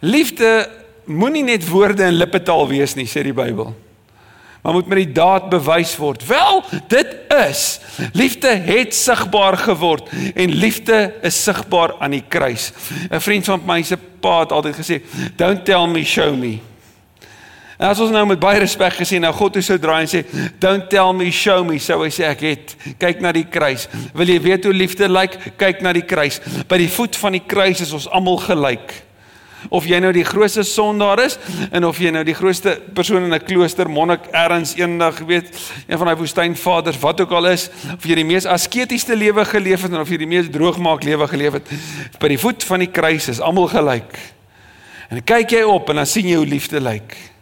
liefde 0.05 0.69
moenie 1.09 1.43
net 1.43 1.65
woorde 1.67 2.05
en 2.05 2.17
lippetaal 2.17 2.67
wees 2.69 2.93
nie, 2.95 3.07
sê 3.09 3.23
die 3.25 3.35
Bybel. 3.35 3.73
Maar 4.61 4.75
moet 4.75 4.89
met 4.91 4.99
die 5.01 5.13
daad 5.15 5.47
bewys 5.49 5.95
word. 5.97 6.23
Wel, 6.27 6.61
dit 6.91 7.15
is 7.33 7.79
liefde 8.13 8.51
het 8.67 8.93
sigbaar 8.95 9.57
geword 9.57 10.11
en 10.35 10.57
liefde 10.61 11.13
is 11.25 11.43
sigbaar 11.43 11.95
aan 11.99 12.11
die 12.17 12.25
kruis. 12.27 12.71
'n 13.09 13.19
Vriend 13.23 13.45
van 13.45 13.61
my 13.65 13.81
se 13.81 13.97
pa 13.97 14.39
het 14.39 14.51
altyd 14.51 14.75
gesê, 14.75 15.01
"Don't 15.35 15.65
tell 15.65 15.87
me, 15.87 16.03
show 16.03 16.35
me." 16.35 16.59
En 17.79 17.87
as 17.87 17.99
ons 18.03 18.11
nou 18.11 18.25
met 18.27 18.39
baie 18.39 18.59
respek 18.59 18.97
gesê 18.99 19.21
nou 19.23 19.31
God 19.33 19.55
hoe 19.55 19.63
sou 19.63 19.77
draai 19.79 20.01
en 20.03 20.09
sê 20.11 20.25
don't 20.59 20.89
tell 20.91 21.13
me 21.15 21.29
show 21.31 21.61
me 21.63 21.79
sou 21.79 22.01
hy 22.03 22.09
sê 22.11 22.25
ek 22.27 22.41
het 22.43 22.73
kyk 22.99 23.21
na 23.23 23.31
die 23.31 23.45
kruis 23.47 23.87
wil 24.11 24.27
jy 24.27 24.39
weet 24.43 24.67
hoe 24.67 24.75
liefde 24.75 25.07
lyk 25.07 25.37
kyk 25.55 25.79
na 25.85 25.93
die 25.95 26.03
kruis 26.03 26.41
by 26.67 26.81
die 26.81 26.89
voet 26.91 27.15
van 27.21 27.37
die 27.37 27.45
kruis 27.47 27.79
is 27.85 27.95
ons 27.95 28.09
almal 28.11 28.41
gelyk 28.43 28.91
Of 29.67 29.83
jy 29.89 29.97
nou 29.99 30.11
die 30.15 30.23
grootste 30.23 30.63
sondaar 30.63 31.19
is 31.25 31.35
en 31.75 31.83
of 31.83 31.97
jy 31.99 32.13
nou 32.15 32.21
die 32.23 32.35
grootste 32.37 32.77
persoon 32.95 33.25
in 33.27 33.33
'n 33.35 33.43
klooster, 33.43 33.89
monnik 33.89 34.29
ergens 34.31 34.75
eendag, 34.75 35.19
weet, 35.19 35.51
een 35.87 35.97
van 35.97 36.07
daai 36.07 36.15
woestynvaders, 36.15 36.99
wat 36.99 37.21
ook 37.21 37.31
al 37.31 37.47
is, 37.47 37.69
of 37.93 38.05
jy 38.05 38.15
die 38.15 38.25
mees 38.25 38.45
asketiese 38.45 39.15
lewe 39.15 39.45
geleef 39.45 39.81
het 39.81 39.91
en 39.91 39.99
of 39.99 40.09
jy 40.09 40.17
die 40.17 40.27
mees 40.27 40.49
droogmaak 40.49 41.03
lewe 41.03 41.27
geleef 41.27 41.53
het, 41.53 41.67
by 42.19 42.27
die 42.27 42.39
voet 42.39 42.63
van 42.63 42.79
die 42.79 42.91
kruis 42.91 43.27
is 43.27 43.41
almal 43.41 43.67
gelyk. 43.67 44.17
En 45.09 45.23
kyk 45.23 45.51
jy 45.51 45.63
op 45.63 45.89
en 45.89 45.95
dan 45.95 46.05
sien 46.05 46.27
jy 46.27 46.35
hoe 46.35 46.45
liefde 46.45 46.79
lyk. 46.79 47.38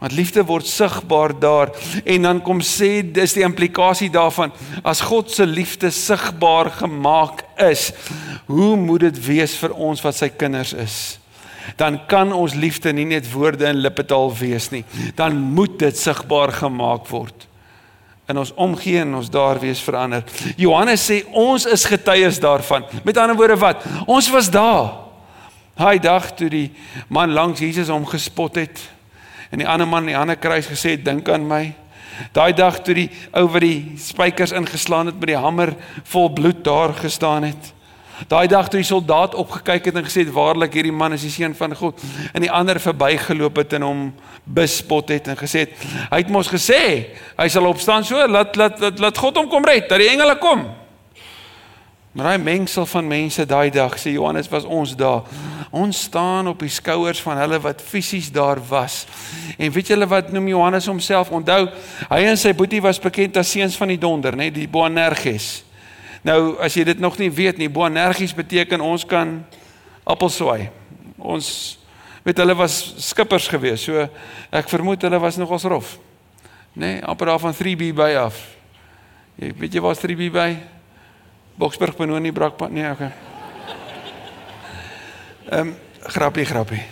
Want 0.00 0.16
liefde 0.16 0.42
word 0.48 0.64
sigbaar 0.66 1.34
daar 1.36 1.70
en 2.04 2.22
dan 2.24 2.38
kom 2.40 2.62
sê 2.64 3.02
dis 3.04 3.34
die 3.36 3.44
implikasie 3.44 4.08
daarvan 4.12 4.52
as 4.80 5.02
God 5.04 5.28
se 5.28 5.44
liefde 5.44 5.90
sigbaar 5.92 6.70
gemaak 6.78 7.42
is, 7.68 7.90
hoe 8.48 8.76
moet 8.80 9.10
dit 9.10 9.18
wees 9.26 9.58
vir 9.60 9.74
ons 9.76 10.00
wat 10.00 10.16
sy 10.16 10.30
kinders 10.32 10.72
is? 10.72 10.94
Dan 11.76 11.98
kan 12.08 12.32
ons 12.32 12.56
liefde 12.56 12.92
nie 12.96 13.04
net 13.10 13.28
woorde 13.32 13.66
en 13.68 13.82
lippetaal 13.84 14.32
wees 14.38 14.70
nie. 14.72 14.82
Dan 15.14 15.36
moet 15.36 15.76
dit 15.78 15.98
sigbaar 15.98 16.54
gemaak 16.56 17.04
word. 17.12 17.44
In 18.30 18.40
ons 18.40 18.54
omgee 18.56 19.02
en 19.02 19.18
ons 19.18 19.28
daar 19.30 19.60
wees 19.60 19.82
verander. 19.84 20.24
Johannes 20.56 21.04
sê 21.10 21.20
ons 21.36 21.66
is 21.68 21.84
getuies 21.84 22.40
daarvan. 22.40 22.88
Met 23.04 23.20
ander 23.20 23.36
woorde 23.36 23.58
wat? 23.60 23.84
Ons 24.08 24.30
was 24.32 24.48
daar. 24.50 24.96
Hy 25.80 25.98
dag 26.00 26.32
toe 26.36 26.48
die 26.52 26.70
man 27.08 27.36
langs 27.36 27.60
Jesus 27.60 27.92
hom 27.92 28.08
gespot 28.08 28.56
het 28.60 28.80
en 29.50 29.58
die 29.58 29.68
ander 29.68 29.88
man 29.88 30.02
aan 30.02 30.12
die 30.12 30.18
ander 30.18 30.36
kruis 30.36 30.70
gesê 30.70 30.96
dink 31.02 31.28
aan 31.28 31.46
my. 31.46 31.64
Daai 32.36 32.52
dag 32.52 32.80
toe 32.84 32.94
die 32.94 33.10
ou 33.36 33.46
wat 33.50 33.64
die 33.64 33.96
spykers 33.98 34.52
ingeslaan 34.56 35.10
het 35.10 35.20
met 35.20 35.32
die 35.32 35.40
hamer 35.40 35.74
vol 36.12 36.30
bloed 36.36 36.64
daar 36.64 36.94
gestaan 36.94 37.48
het. 37.48 37.72
Daai 38.28 38.46
dag 38.52 38.68
toe 38.68 38.82
die 38.82 38.88
soldaat 38.88 39.34
opgekyk 39.34 39.88
het 39.88 39.96
en 39.96 40.04
gesê 40.04 40.26
het 40.26 40.34
waarlik 40.34 40.74
hierdie 40.76 40.92
man 40.92 41.16
is 41.16 41.24
die 41.24 41.32
seun 41.32 41.54
van 41.56 41.72
God 41.76 42.02
en 42.34 42.44
die 42.44 42.52
ander 42.52 42.80
verbygeloop 42.80 43.62
het 43.62 43.78
en 43.78 43.86
hom 43.86 44.02
bespot 44.44 45.08
het 45.08 45.30
en 45.32 45.38
gesê 45.40 45.64
het 45.64 45.86
hy 46.10 46.20
het 46.20 46.32
mos 46.32 46.50
gesê 46.52 46.82
hy 47.38 47.48
sal 47.48 47.68
opstaan 47.70 48.04
so 48.04 48.20
laat 48.28 48.58
laat 48.60 48.80
laat, 48.82 49.00
laat 49.00 49.18
God 49.18 49.40
hom 49.40 49.48
kom 49.48 49.64
red 49.64 49.88
dat 49.88 50.02
die 50.02 50.10
engele 50.12 50.36
kom. 50.42 50.66
Maar 52.12 52.24
daai 52.24 52.38
mengsel 52.38 52.86
van 52.86 53.06
mense 53.06 53.44
daai 53.46 53.70
dag 53.70 53.94
sê 53.98 54.10
Johannes 54.10 54.48
was 54.50 54.64
ons 54.64 54.96
daar. 54.98 55.22
Ons 55.70 56.02
staan 56.08 56.48
op 56.50 56.58
die 56.58 56.72
skouers 56.72 57.20
van 57.22 57.38
hulle 57.38 57.60
wat 57.62 57.82
fisies 57.82 58.32
daar 58.34 58.58
was. 58.68 59.04
En 59.54 59.70
weet 59.70 59.92
julle 59.92 60.08
wat 60.10 60.32
noem 60.34 60.48
Johannes 60.50 60.88
homself? 60.90 61.30
Onthou, 61.30 61.68
hy 62.10 62.20
en 62.26 62.38
sy 62.38 62.50
boetie 62.54 62.82
was 62.82 62.98
bekend 62.98 63.38
as 63.38 63.52
seuns 63.54 63.76
van 63.78 63.92
die 63.92 63.98
donder, 63.98 64.34
nê, 64.34 64.48
die 64.50 64.66
Boanerges. 64.68 65.60
Nou, 66.26 66.56
as 66.58 66.74
jy 66.74 66.82
dit 66.90 66.98
nog 66.98 67.14
nie 67.22 67.30
weet 67.30 67.62
nie, 67.62 67.70
Boanerges 67.70 68.34
beteken 68.34 68.82
ons 68.82 69.06
kan 69.06 69.38
appelswaai. 70.02 70.66
Ons 71.22 71.78
weet 72.26 72.42
hulle 72.42 72.58
was 72.58 72.80
skippers 73.06 73.46
gewees. 73.48 73.86
So 73.86 74.08
ek 74.50 74.68
vermoed 74.72 75.06
hulle 75.06 75.22
was 75.22 75.38
nogals 75.38 75.68
rof. 75.70 75.94
Nê, 76.74 76.96
amper 77.06 77.30
daar 77.30 77.42
van 77.46 77.54
3B 77.54 77.94
by 77.94 78.10
af. 78.26 78.42
Jy 79.38 79.54
weet 79.62 79.78
jy 79.78 79.86
was 79.86 80.02
3B 80.02 80.34
by? 80.34 80.50
Boksburg 81.54 81.96
Benoni 81.96 82.32
Brakpad 82.32 82.70
nee 82.70 82.90
okay. 82.90 83.12
Ehm 85.50 85.68
um, 85.68 85.76
grappie 86.00 86.44
grappie. 86.44 86.82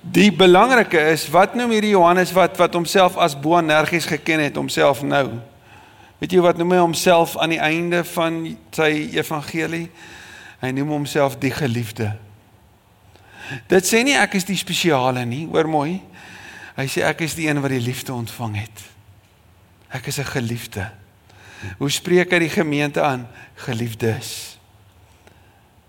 Die 0.00 0.32
belangrike 0.32 1.00
is 1.12 1.28
wat 1.32 1.54
noem 1.54 1.70
hierdie 1.70 1.94
Johannes 1.94 2.32
wat 2.32 2.56
wat 2.60 2.74
homself 2.74 3.16
as 3.16 3.36
Boanerges 3.40 4.06
geken 4.06 4.40
het 4.40 4.56
homself 4.56 5.02
nou. 5.02 5.28
Weet 6.18 6.32
jy 6.32 6.42
wat 6.44 6.58
noem 6.60 6.74
hy 6.74 6.80
homself 6.82 7.36
aan 7.38 7.54
die 7.54 7.60
einde 7.62 8.04
van 8.14 8.42
sy 8.74 8.90
evangelie? 9.16 9.88
Hy 10.60 10.70
noem 10.72 10.92
homself 10.98 11.38
die 11.40 11.52
geliefde. 11.52 12.14
Dit 13.68 13.84
sê 13.84 14.02
nie 14.04 14.16
ek 14.16 14.38
is 14.38 14.46
die 14.48 14.56
spesiale 14.56 15.24
nie, 15.28 15.44
hoor 15.50 15.68
mooi. 15.68 15.98
Hy 16.78 16.86
sê 16.90 17.04
ek 17.06 17.24
is 17.26 17.36
die 17.38 17.48
een 17.48 17.60
wat 17.62 17.74
die 17.74 17.82
liefde 17.82 18.14
ontvang 18.14 18.56
het. 18.62 18.84
Ek 19.94 20.06
is 20.08 20.18
'n 20.18 20.32
geliefde. 20.32 20.90
Hoe 21.78 21.90
spreek 21.90 22.32
hy 22.32 22.38
die 22.38 22.52
gemeente 22.52 23.02
aan? 23.02 23.28
Geliefdes. 23.66 24.58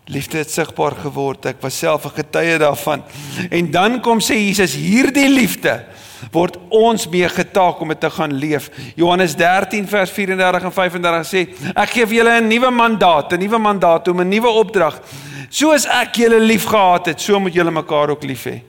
Liefde 0.06 0.38
het 0.38 0.52
sigbaar 0.52 0.94
geword. 1.02 1.46
Ek 1.46 1.62
was 1.62 1.78
self 1.78 2.06
'n 2.06 2.18
getuie 2.22 2.58
daarvan. 2.58 3.04
En 3.50 3.72
dan 3.72 4.02
kom 4.02 4.20
sê 4.20 4.36
Jesus, 4.38 4.76
hierdie 4.76 5.30
liefde 5.30 5.84
word 6.32 6.58
ons 6.70 7.08
mee 7.10 7.28
getaak 7.30 7.80
om 7.82 7.88
dit 7.88 8.00
te 8.00 8.10
gaan 8.10 8.34
leef. 8.34 8.70
Johannes 8.96 9.36
13 9.36 9.88
vers 9.88 10.12
34 10.12 10.64
en 10.64 10.72
35 10.72 11.28
sê, 11.28 11.48
ek 11.76 11.90
gee 11.90 12.06
vir 12.06 12.18
julle 12.18 12.42
'n 12.42 12.48
nuwe 12.48 12.72
mandaat, 12.72 13.34
'n 13.34 13.40
nuwe 13.40 13.58
mandaat 13.58 14.08
om 14.08 14.22
'n 14.22 14.30
nuwe 14.30 14.48
opdrag. 14.48 15.02
Soos 15.50 15.86
ek 15.86 16.16
julle 16.16 16.40
liefgehad 16.40 17.06
het, 17.06 17.22
so 17.22 17.40
moet 17.40 17.54
julle 17.54 17.72
mekaar 17.72 18.10
ook 18.10 18.24
lief 18.24 18.46
hê. 18.46 18.62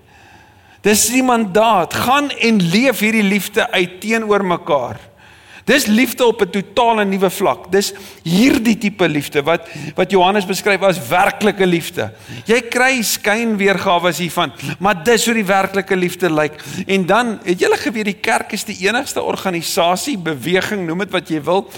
Dis 0.83 1.09
die 1.09 1.23
mandaat, 1.23 1.95
gaan 1.95 2.31
en 2.31 2.61
leef 2.63 3.01
hierdie 3.01 3.23
liefde 3.23 3.71
uit 3.71 4.01
teenoor 4.01 4.45
mekaar. 4.45 5.01
Dis 5.67 5.87
liefde 5.87 6.25
op 6.27 6.41
'n 6.41 6.51
totale 6.51 7.05
nuwe 7.05 7.31
vlak. 7.31 7.71
Dis 7.71 7.93
hierdie 8.23 8.79
tipe 8.79 9.09
liefde 9.09 9.43
wat 9.43 9.67
wat 9.95 10.11
Johannes 10.11 10.47
beskryf 10.47 10.83
as 10.83 11.09
werklike 11.09 11.67
liefde. 11.67 12.13
Jy 12.45 12.61
kry 12.71 13.03
skyn 13.03 13.57
weergawe 13.57 14.13
hiervan, 14.13 14.53
maar 14.79 15.05
dis 15.05 15.25
hoe 15.25 15.35
die 15.35 15.45
werklike 15.45 15.97
liefde 15.97 16.31
lyk. 16.31 16.63
En 16.87 17.07
dan 17.07 17.41
het 17.45 17.61
jy 17.61 17.77
geweet 17.77 18.05
die 18.05 18.21
kerk 18.21 18.53
is 18.53 18.65
die 18.65 18.87
enigste 18.87 19.23
organisasie, 19.23 20.19
beweging, 20.19 20.87
noem 20.87 20.99
dit 20.99 21.11
wat 21.11 21.29
jy 21.29 21.43
wil, 21.43 21.71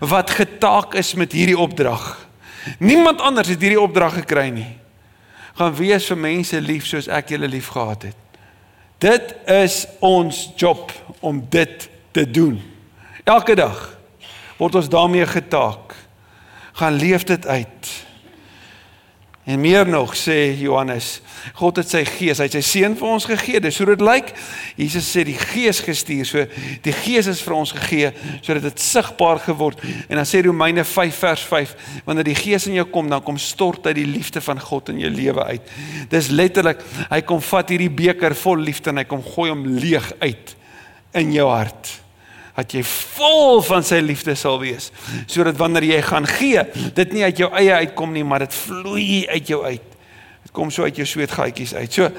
wat 0.00 0.30
getaak 0.30 0.94
is 0.94 1.14
met 1.14 1.32
hierdie 1.32 1.58
opdrag. 1.58 2.28
Niemand 2.78 3.20
anders 3.20 3.48
het 3.48 3.60
hierdie 3.60 3.80
opdrag 3.80 4.14
gekry 4.14 4.48
nie. 4.48 4.78
Gaan 5.54 5.74
wees 5.74 6.06
vir 6.06 6.16
mense 6.16 6.60
lief 6.60 6.86
soos 6.86 7.08
ek 7.08 7.28
julle 7.28 7.48
liefgehad 7.48 8.02
het. 8.02 8.16
Dit 8.98 9.34
is 9.46 9.86
ons 10.00 10.52
job 10.56 10.92
om 11.20 11.44
dit 11.50 11.88
te 12.12 12.30
doen. 12.30 12.75
Elke 13.26 13.56
dag 13.58 13.78
word 14.56 14.76
ons 14.78 14.88
daarmee 14.88 15.26
getaak. 15.26 15.94
Gaan 16.78 16.94
leef 16.94 17.24
dit 17.26 17.46
uit. 17.46 17.88
En 19.46 19.60
meer 19.60 19.88
nog 19.88 20.14
sê 20.18 20.54
Johannes, 20.58 21.20
God 21.54 21.76
het 21.78 21.90
sy 21.90 22.02
gees, 22.06 22.38
hy 22.38 22.46
het 22.46 22.54
sy 22.54 22.62
seun 22.66 22.94
vir 22.98 23.08
ons 23.08 23.26
gegee. 23.26 23.60
Dis 23.62 23.80
hoe 23.82 23.88
dit 23.92 24.04
lyk. 24.06 24.30
Jesus 24.78 25.10
sê 25.10 25.24
die 25.26 25.34
gees 25.38 25.82
gestuur. 25.86 26.22
So 26.26 26.46
die 26.86 26.94
gees 27.00 27.26
is 27.30 27.42
vir 27.42 27.56
ons 27.58 27.74
gegee 27.74 28.12
sodat 28.46 28.68
dit 28.68 28.86
sigbaar 28.86 29.42
geword. 29.42 29.82
En 30.06 30.22
dan 30.22 30.30
sê 30.30 30.44
Romeine 30.46 30.86
5 30.86 31.20
vers 31.26 31.44
5, 31.50 31.74
wanneer 32.06 32.30
die 32.30 32.38
gees 32.38 32.70
in 32.70 32.78
jou 32.78 32.86
kom, 32.94 33.10
dan 33.10 33.26
kom 33.26 33.42
stort 33.42 33.90
uit 33.90 33.98
die 33.98 34.06
liefde 34.06 34.42
van 34.42 34.62
God 34.62 34.94
in 34.94 35.02
jou 35.02 35.14
lewe 35.18 35.50
uit. 35.50 35.76
Dis 36.14 36.30
letterlik, 36.30 36.86
hy 37.10 37.22
kom 37.26 37.42
vat 37.50 37.74
hierdie 37.74 37.90
beker 37.90 38.38
vol 38.38 38.66
liefde 38.70 38.94
en 38.94 39.02
hy 39.02 39.08
kom 39.10 39.30
gooi 39.34 39.50
hom 39.50 39.66
leeg 39.82 40.12
uit 40.22 40.58
in 41.18 41.34
jou 41.34 41.50
hart 41.50 41.96
dat 42.56 42.72
jy 42.72 42.82
vol 42.82 43.60
van 43.62 43.84
sy 43.84 43.98
liefde 44.00 44.34
sal 44.34 44.58
wees 44.62 44.90
sodat 45.28 45.58
wanneer 45.60 45.84
jy 45.84 46.00
gaan 46.06 46.26
gee 46.26 46.62
dit 46.96 47.12
nie 47.12 47.26
uit 47.26 47.44
jou 47.44 47.50
eie 47.52 47.74
uitkom 47.84 48.14
nie 48.16 48.24
maar 48.24 48.46
dit 48.46 48.54
vloei 48.54 49.26
uit 49.28 49.48
jou 49.48 49.62
uit. 49.64 49.92
Dit 50.46 50.54
kom 50.54 50.70
so 50.70 50.86
uit 50.86 50.96
jou 50.96 51.06
sweetgaatjies 51.08 51.74
uit. 51.74 51.92
So 51.92 52.10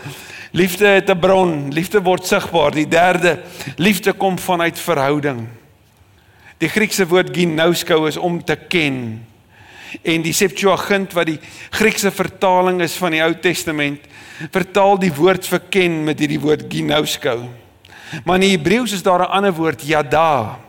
liefde 0.52 0.88
het 0.88 1.10
'n 1.10 1.20
bron. 1.20 1.72
Liefde 1.72 2.02
word 2.04 2.28
sigbaar. 2.28 2.72
Die 2.72 2.88
derde 2.88 3.40
liefde 3.78 4.14
kom 4.14 4.40
vanuit 4.40 4.80
verhouding. 4.80 5.48
Die 6.58 6.70
Griekse 6.70 7.08
woord 7.08 7.30
ginosko 7.32 8.06
is 8.06 8.18
om 8.18 8.44
te 8.44 8.56
ken. 8.56 9.26
En 10.04 10.22
die 10.22 10.34
Septuagint 10.34 11.14
wat 11.14 11.26
die 11.26 11.40
Griekse 11.70 12.12
vertaling 12.12 12.82
is 12.82 12.94
van 12.94 13.12
die 13.12 13.24
Ou 13.24 13.34
Testament 13.40 14.00
vertaal 14.52 15.00
die 15.00 15.14
woord 15.14 15.48
vir 15.48 15.62
ken 15.70 16.04
met 16.04 16.20
hierdie 16.20 16.42
woord 16.42 16.66
ginosko 16.70 17.48
Maar 18.24 18.42
in 18.42 18.50
Hebreëus 18.50 18.92
is 18.92 19.04
daar 19.04 19.20
'n 19.20 19.32
ander 19.32 19.54
woord, 19.54 19.82
yada. 19.82 20.60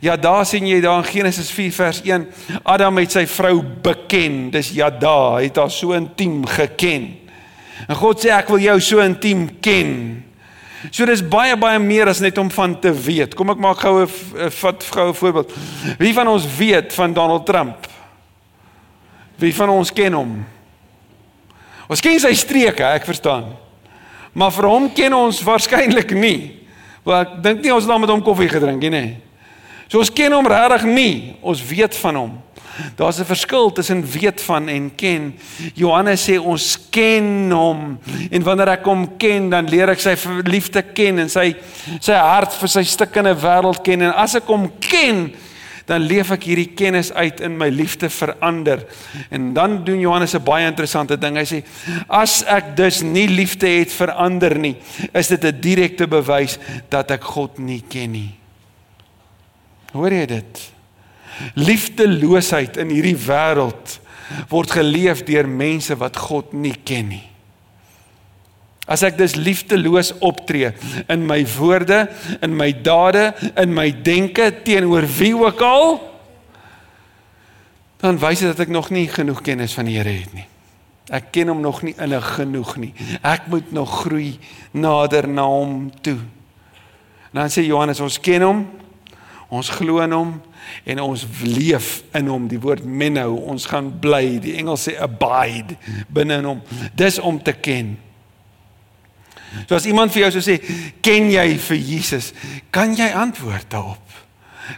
Yada 0.00 0.44
sien 0.44 0.66
jy 0.66 0.80
daar 0.80 0.98
in 0.98 1.04
Genesis 1.04 1.50
4 1.50 1.72
vers 1.72 2.00
1, 2.04 2.26
Adam 2.62 2.96
het 2.96 3.12
sy 3.12 3.26
vrou 3.26 3.62
beken. 3.82 4.50
Dis 4.50 4.70
yada, 4.70 5.36
hy 5.36 5.48
het 5.48 5.56
haar 5.56 5.70
so 5.70 5.92
intiem 5.92 6.46
geken. 6.46 7.16
En 7.88 7.96
God 7.96 8.20
sê 8.20 8.28
ek 8.34 8.48
wil 8.48 8.58
jou 8.58 8.80
so 8.80 9.00
intiem 9.00 9.48
ken. 9.60 10.24
So 10.88 11.04
dis 11.04 11.20
baie 11.20 11.56
baie 11.60 11.78
meer 11.78 12.08
as 12.08 12.22
net 12.24 12.38
om 12.40 12.50
van 12.50 12.78
te 12.80 12.92
weet. 12.92 13.34
Kom 13.36 13.50
ek 13.52 13.60
maak 13.60 13.80
gou 13.80 14.04
'n 14.04 14.50
vat 14.50 14.84
gou 14.84 15.08
'n 15.08 15.14
voorbeeld. 15.14 15.52
Wie 15.98 16.14
van 16.14 16.28
ons 16.28 16.46
weet 16.56 16.92
van 16.92 17.12
Donald 17.12 17.46
Trump? 17.46 17.86
Wie 19.36 19.54
van 19.54 19.68
ons 19.68 19.92
ken 19.92 20.12
hom? 20.12 20.46
Ons 21.88 22.00
ken 22.00 22.20
sy 22.20 22.34
streke, 22.34 22.84
ek 22.84 23.04
verstaan. 23.04 23.56
Maar 24.32 24.52
vir 24.52 24.64
hom 24.64 24.92
ken 24.92 25.14
ons 25.14 25.42
waarskynlik 25.42 26.14
nie. 26.14 26.59
Want 27.04 27.28
ek 27.28 27.42
dink 27.42 27.64
nie 27.64 27.74
ons 27.74 27.84
het 27.84 27.92
al 27.92 28.02
met 28.02 28.12
hom 28.12 28.22
koffie 28.22 28.48
gedrink 28.48 28.82
nie, 28.84 28.90
nê. 28.90 29.04
So 29.90 29.98
ons 29.98 30.12
ken 30.14 30.32
hom 30.32 30.46
regtig 30.46 30.86
nie. 30.86 31.34
Ons 31.42 31.62
weet 31.66 31.96
van 31.96 32.16
hom. 32.20 32.38
Daar's 32.96 33.18
'n 33.18 33.24
verskil 33.24 33.72
tussen 33.72 34.04
weet 34.04 34.40
van 34.42 34.68
en 34.68 34.94
ken. 34.94 35.34
Johannes 35.74 36.28
sê 36.28 36.38
ons 36.38 36.78
ken 36.90 37.50
hom 37.50 37.98
en 38.30 38.42
wanneer 38.42 38.68
ek 38.68 38.84
hom 38.84 39.16
ken, 39.16 39.50
dan 39.50 39.68
leer 39.68 39.88
ek 39.88 40.00
sy 40.00 40.16
liefde 40.44 40.82
ken 40.82 41.18
en 41.18 41.28
sy 41.28 41.56
sy 42.00 42.12
hart 42.12 42.54
vir 42.54 42.68
sy 42.68 42.82
stukkende 42.82 43.34
wêreld 43.34 43.82
ken 43.82 44.02
en 44.02 44.14
as 44.14 44.34
ek 44.34 44.46
hom 44.46 44.70
ken, 44.78 45.32
dan 45.90 46.06
leef 46.06 46.30
ek 46.30 46.44
hierdie 46.46 46.70
kennis 46.78 47.10
uit 47.12 47.40
in 47.42 47.56
my 47.58 47.66
liefde 47.74 48.10
vir 48.14 48.34
ander. 48.46 48.84
En 49.34 49.50
dan 49.56 49.80
doen 49.84 49.98
Johannes 50.00 50.34
'n 50.34 50.44
baie 50.44 50.66
interessante 50.66 51.18
ding. 51.18 51.36
Hy 51.36 51.44
sê 51.44 51.64
as 52.08 52.44
ek 52.46 52.76
dus 52.76 53.02
nie 53.02 53.26
liefde 53.28 53.66
het 53.66 53.90
vir 53.92 54.12
ander 54.12 54.58
nie, 54.58 54.76
is 55.12 55.28
dit 55.28 55.44
'n 55.44 55.60
direkte 55.60 56.06
bewys 56.06 56.58
dat 56.88 57.10
ek 57.10 57.24
God 57.24 57.58
nie 57.58 57.82
ken 57.88 58.10
nie. 58.12 58.34
Hoor 59.92 60.12
jy 60.12 60.26
dit? 60.26 60.72
Liefdeloosheid 61.54 62.76
in 62.76 62.88
hierdie 62.88 63.16
wêreld 63.16 63.98
word 64.48 64.70
geleef 64.70 65.24
deur 65.24 65.48
mense 65.48 65.96
wat 65.96 66.16
God 66.16 66.52
nie 66.52 66.76
ken 66.84 67.08
nie. 67.08 67.29
As 68.90 69.04
ek 69.06 69.18
dus 69.20 69.36
liefdeloos 69.38 70.16
optree 70.18 70.72
in 71.06 71.26
my 71.28 71.44
woorde, 71.54 72.08
in 72.42 72.56
my 72.58 72.72
dade, 72.74 73.30
in 73.54 73.74
my 73.74 73.90
denke 73.94 74.50
teenoor 74.66 75.06
wie 75.18 75.34
ook 75.38 75.62
al, 75.62 76.00
dan 78.00 78.18
wys 78.18 78.42
dit 78.42 78.50
dat 78.50 78.64
ek 78.64 78.72
nog 78.72 78.90
nie 78.90 79.06
genoeg 79.12 79.44
kennis 79.46 79.76
van 79.76 79.86
die 79.86 79.98
Here 80.00 80.16
het 80.22 80.34
nie. 80.34 80.46
Ek 81.10 81.30
ken 81.34 81.50
hom 81.52 81.60
nog 81.62 81.82
nie 81.82 81.94
innig 81.98 82.26
genoeg 82.36 82.76
nie. 82.80 82.92
Ek 83.26 83.48
moet 83.50 83.72
nog 83.74 83.92
groei 84.04 84.38
nader 84.72 85.28
na 85.28 85.44
hom 85.50 85.88
toe. 86.02 86.18
En 87.30 87.42
dan 87.42 87.50
sê 87.52 87.64
Johannes, 87.66 88.00
ons 88.02 88.18
ken 88.22 88.42
hom, 88.46 88.62
ons 89.50 89.72
glo 89.74 90.02
in 90.02 90.14
hom 90.14 90.36
en 90.86 91.02
ons 91.02 91.24
leef 91.42 92.00
in 92.16 92.30
hom. 92.30 92.46
Die 92.50 92.60
woord 92.62 92.86
menno, 92.86 93.34
ons 93.52 93.66
gaan 93.70 93.90
bly. 94.02 94.38
Die 94.42 94.54
Engels 94.62 94.86
sê 94.88 94.96
abide 95.02 95.78
binne 96.08 96.40
in 96.40 96.48
hom. 96.54 96.62
Dis 96.94 97.18
om 97.22 97.38
te 97.42 97.54
ken. 97.58 97.96
So 99.66 99.74
as 99.74 99.86
iemand 99.86 100.12
vir 100.14 100.22
jou 100.26 100.30
sou 100.38 100.42
sê, 100.44 100.60
"Ken 101.02 101.30
jy 101.30 101.58
vir 101.58 101.76
Jesus?" 101.76 102.32
Kan 102.70 102.94
jy 102.96 103.10
antwoord 103.12 103.70
daarop? 103.70 104.06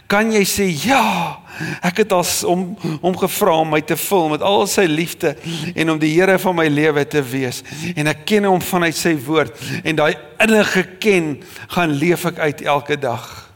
Kan 0.07 0.31
jy 0.31 0.43
sê, 0.43 0.85
"Ja, 0.85 1.39
ek 1.81 1.97
het 1.97 2.11
al 2.11 2.25
om 2.45 2.77
om 3.01 3.17
gevra 3.17 3.59
om 3.59 3.69
my 3.69 3.81
te 3.81 3.97
vul 3.97 4.29
met 4.29 4.41
al 4.41 4.67
sy 4.67 4.85
liefde 4.85 5.35
en 5.75 5.89
om 5.89 5.99
die 5.99 6.19
Here 6.19 6.39
van 6.39 6.55
my 6.55 6.67
lewe 6.67 7.07
te 7.07 7.21
wees 7.21 7.63
en 7.95 8.07
ek 8.07 8.25
ken 8.25 8.43
hom 8.43 8.61
vanuit 8.61 8.95
sy 8.95 9.15
woord 9.15 9.53
en 9.83 9.95
daai 9.95 10.15
innige 10.39 10.83
ken 10.99 11.43
gaan 11.67 11.91
leef 11.91 12.25
ek 12.25 12.39
uit 12.39 12.61
elke 12.61 12.99
dag." 12.99 13.53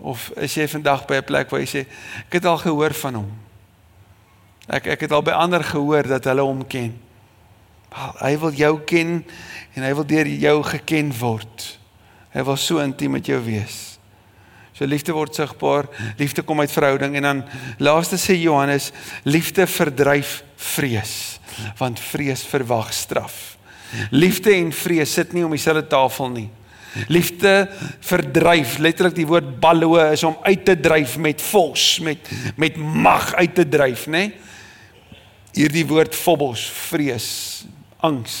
Of 0.00 0.30
is 0.36 0.54
jy 0.54 0.68
vandag 0.68 1.06
by 1.06 1.14
'n 1.14 1.24
plek 1.24 1.50
waar 1.50 1.60
jy 1.60 1.66
sê, 1.66 1.86
"Ek 2.26 2.32
het 2.32 2.44
al 2.44 2.58
gehoor 2.58 2.94
van 2.94 3.14
hom." 3.14 3.32
Ek 4.68 4.86
ek 4.86 5.00
het 5.00 5.12
al 5.12 5.22
by 5.22 5.30
ander 5.30 5.64
gehoor 5.64 6.06
dat 6.08 6.24
hulle 6.24 6.42
hom 6.42 6.66
ken. 6.66 7.03
Hy 7.94 8.34
wil 8.42 8.54
jou 8.58 8.74
ken 8.88 9.18
en 9.74 9.86
hy 9.86 9.92
wil 9.94 10.06
deur 10.08 10.28
jou 10.28 10.56
geken 10.66 11.12
word. 11.18 11.66
Hy 12.34 12.42
wil 12.46 12.58
so 12.58 12.82
intiem 12.82 13.14
met 13.14 13.28
jou 13.30 13.38
wees. 13.44 13.94
So 14.74 14.86
liefde 14.90 15.14
word 15.14 15.36
sigbaar, 15.38 15.86
liefde 16.18 16.42
kom 16.42 16.58
uit 16.64 16.72
verhouding 16.74 17.14
en 17.20 17.28
dan 17.28 17.42
laaste 17.78 18.18
sê 18.18 18.34
Johannes, 18.34 18.90
liefde 19.22 19.68
verdryf 19.70 20.40
vrees, 20.58 21.38
want 21.78 22.02
vrees 22.02 22.42
verwag 22.50 22.90
straf. 22.94 23.54
Liefde 24.10 24.50
en 24.56 24.72
vrees 24.74 25.12
sit 25.14 25.30
nie 25.34 25.44
om 25.46 25.54
dieselfde 25.54 25.86
tafel 25.92 26.32
nie. 26.34 26.48
Liefde 27.10 27.68
verdryf, 28.02 28.80
letterlik 28.82 29.14
die 29.14 29.28
woord 29.30 29.54
balloe 29.62 30.00
is 30.14 30.22
om 30.26 30.34
uit 30.42 30.64
te 30.66 30.74
dryf 30.78 31.14
met 31.22 31.42
vos, 31.52 31.86
met 32.02 32.34
met 32.58 32.76
mag 32.78 33.30
uit 33.38 33.54
te 33.54 33.66
dryf, 33.68 34.08
nê? 34.10 34.24
Hierdie 35.54 35.86
woord 35.86 36.18
phobos, 36.18 36.66
vrees, 36.90 37.28
angs. 38.04 38.36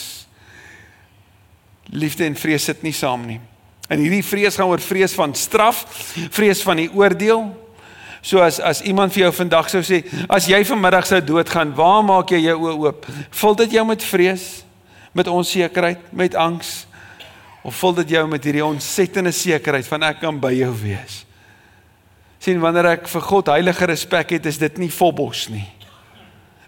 Liefde 1.92 2.26
en 2.28 2.36
vrees 2.38 2.64
sit 2.68 2.84
nie 2.84 2.94
saam 2.96 3.26
nie. 3.28 3.40
En 3.88 4.00
hierdie 4.00 4.24
vrees 4.24 4.56
gaan 4.56 4.70
oor 4.72 4.80
vrees 4.80 5.12
van 5.16 5.34
straf, 5.36 5.84
vrees 6.32 6.62
van 6.64 6.80
die 6.80 6.88
oordeel. 6.92 7.50
So 8.24 8.40
as 8.40 8.60
as 8.64 8.80
iemand 8.88 9.12
vir 9.12 9.26
jou 9.26 9.34
vandag 9.42 9.68
sou 9.72 9.82
sê, 9.84 10.00
as 10.32 10.48
jy 10.48 10.62
vanmiddag 10.64 11.08
sou 11.08 11.20
doodgaan, 11.20 11.74
waar 11.76 12.00
maak 12.06 12.32
jy 12.32 12.46
jou 12.46 12.56
oë 12.64 12.78
oop? 12.86 13.10
Vul 13.42 13.60
dit 13.64 13.76
jou 13.76 13.84
met 13.88 14.08
vrees, 14.08 14.48
met 15.12 15.28
onsekerheid, 15.28 16.08
met 16.12 16.36
angs? 16.40 16.86
Of 17.64 17.76
vul 17.80 18.00
dit 18.00 18.16
jou 18.16 18.24
met 18.28 18.44
hierdie 18.44 18.64
ontsettende 18.64 19.32
sekerheid 19.32 19.86
van 19.88 20.08
ek 20.08 20.24
kan 20.24 20.40
by 20.40 20.52
jou 20.56 20.72
wees? 20.80 21.24
sien 22.44 22.60
wanneer 22.60 22.90
ek 22.98 23.08
vir 23.08 23.24
God 23.24 23.48
heilige 23.52 23.88
respek 23.88 24.36
het, 24.36 24.46
is 24.50 24.60
dit 24.60 24.82
nie 24.82 24.90
phobos 24.92 25.46
nie. 25.52 25.64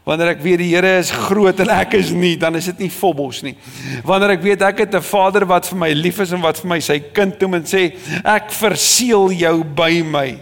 Wanneer 0.06 0.36
ek 0.36 0.42
weet 0.44 0.60
die 0.62 0.68
Here 0.70 0.92
is 1.00 1.08
groot 1.10 1.58
en 1.64 1.70
ek 1.74 1.96
is 1.98 2.12
nie, 2.14 2.36
dan 2.38 2.54
is 2.54 2.68
dit 2.70 2.84
nie 2.84 2.92
phobos 2.94 3.40
nie. 3.42 3.56
Wanneer 4.06 4.36
ek 4.36 4.44
weet 4.44 4.62
ek 4.62 4.84
het 4.84 4.94
'n 4.94 5.02
Vader 5.02 5.46
wat 5.50 5.66
vir 5.66 5.78
my 5.78 5.90
lief 5.92 6.20
is 6.22 6.30
en 6.30 6.40
wat 6.40 6.60
vir 6.62 6.68
my 6.68 6.78
sy 6.80 7.00
kind 7.12 7.40
noem 7.40 7.54
en 7.54 7.64
sê 7.66 7.90
ek 8.22 8.52
verseël 8.54 9.34
jou 9.34 9.64
by 9.64 10.02
my. 10.06 10.38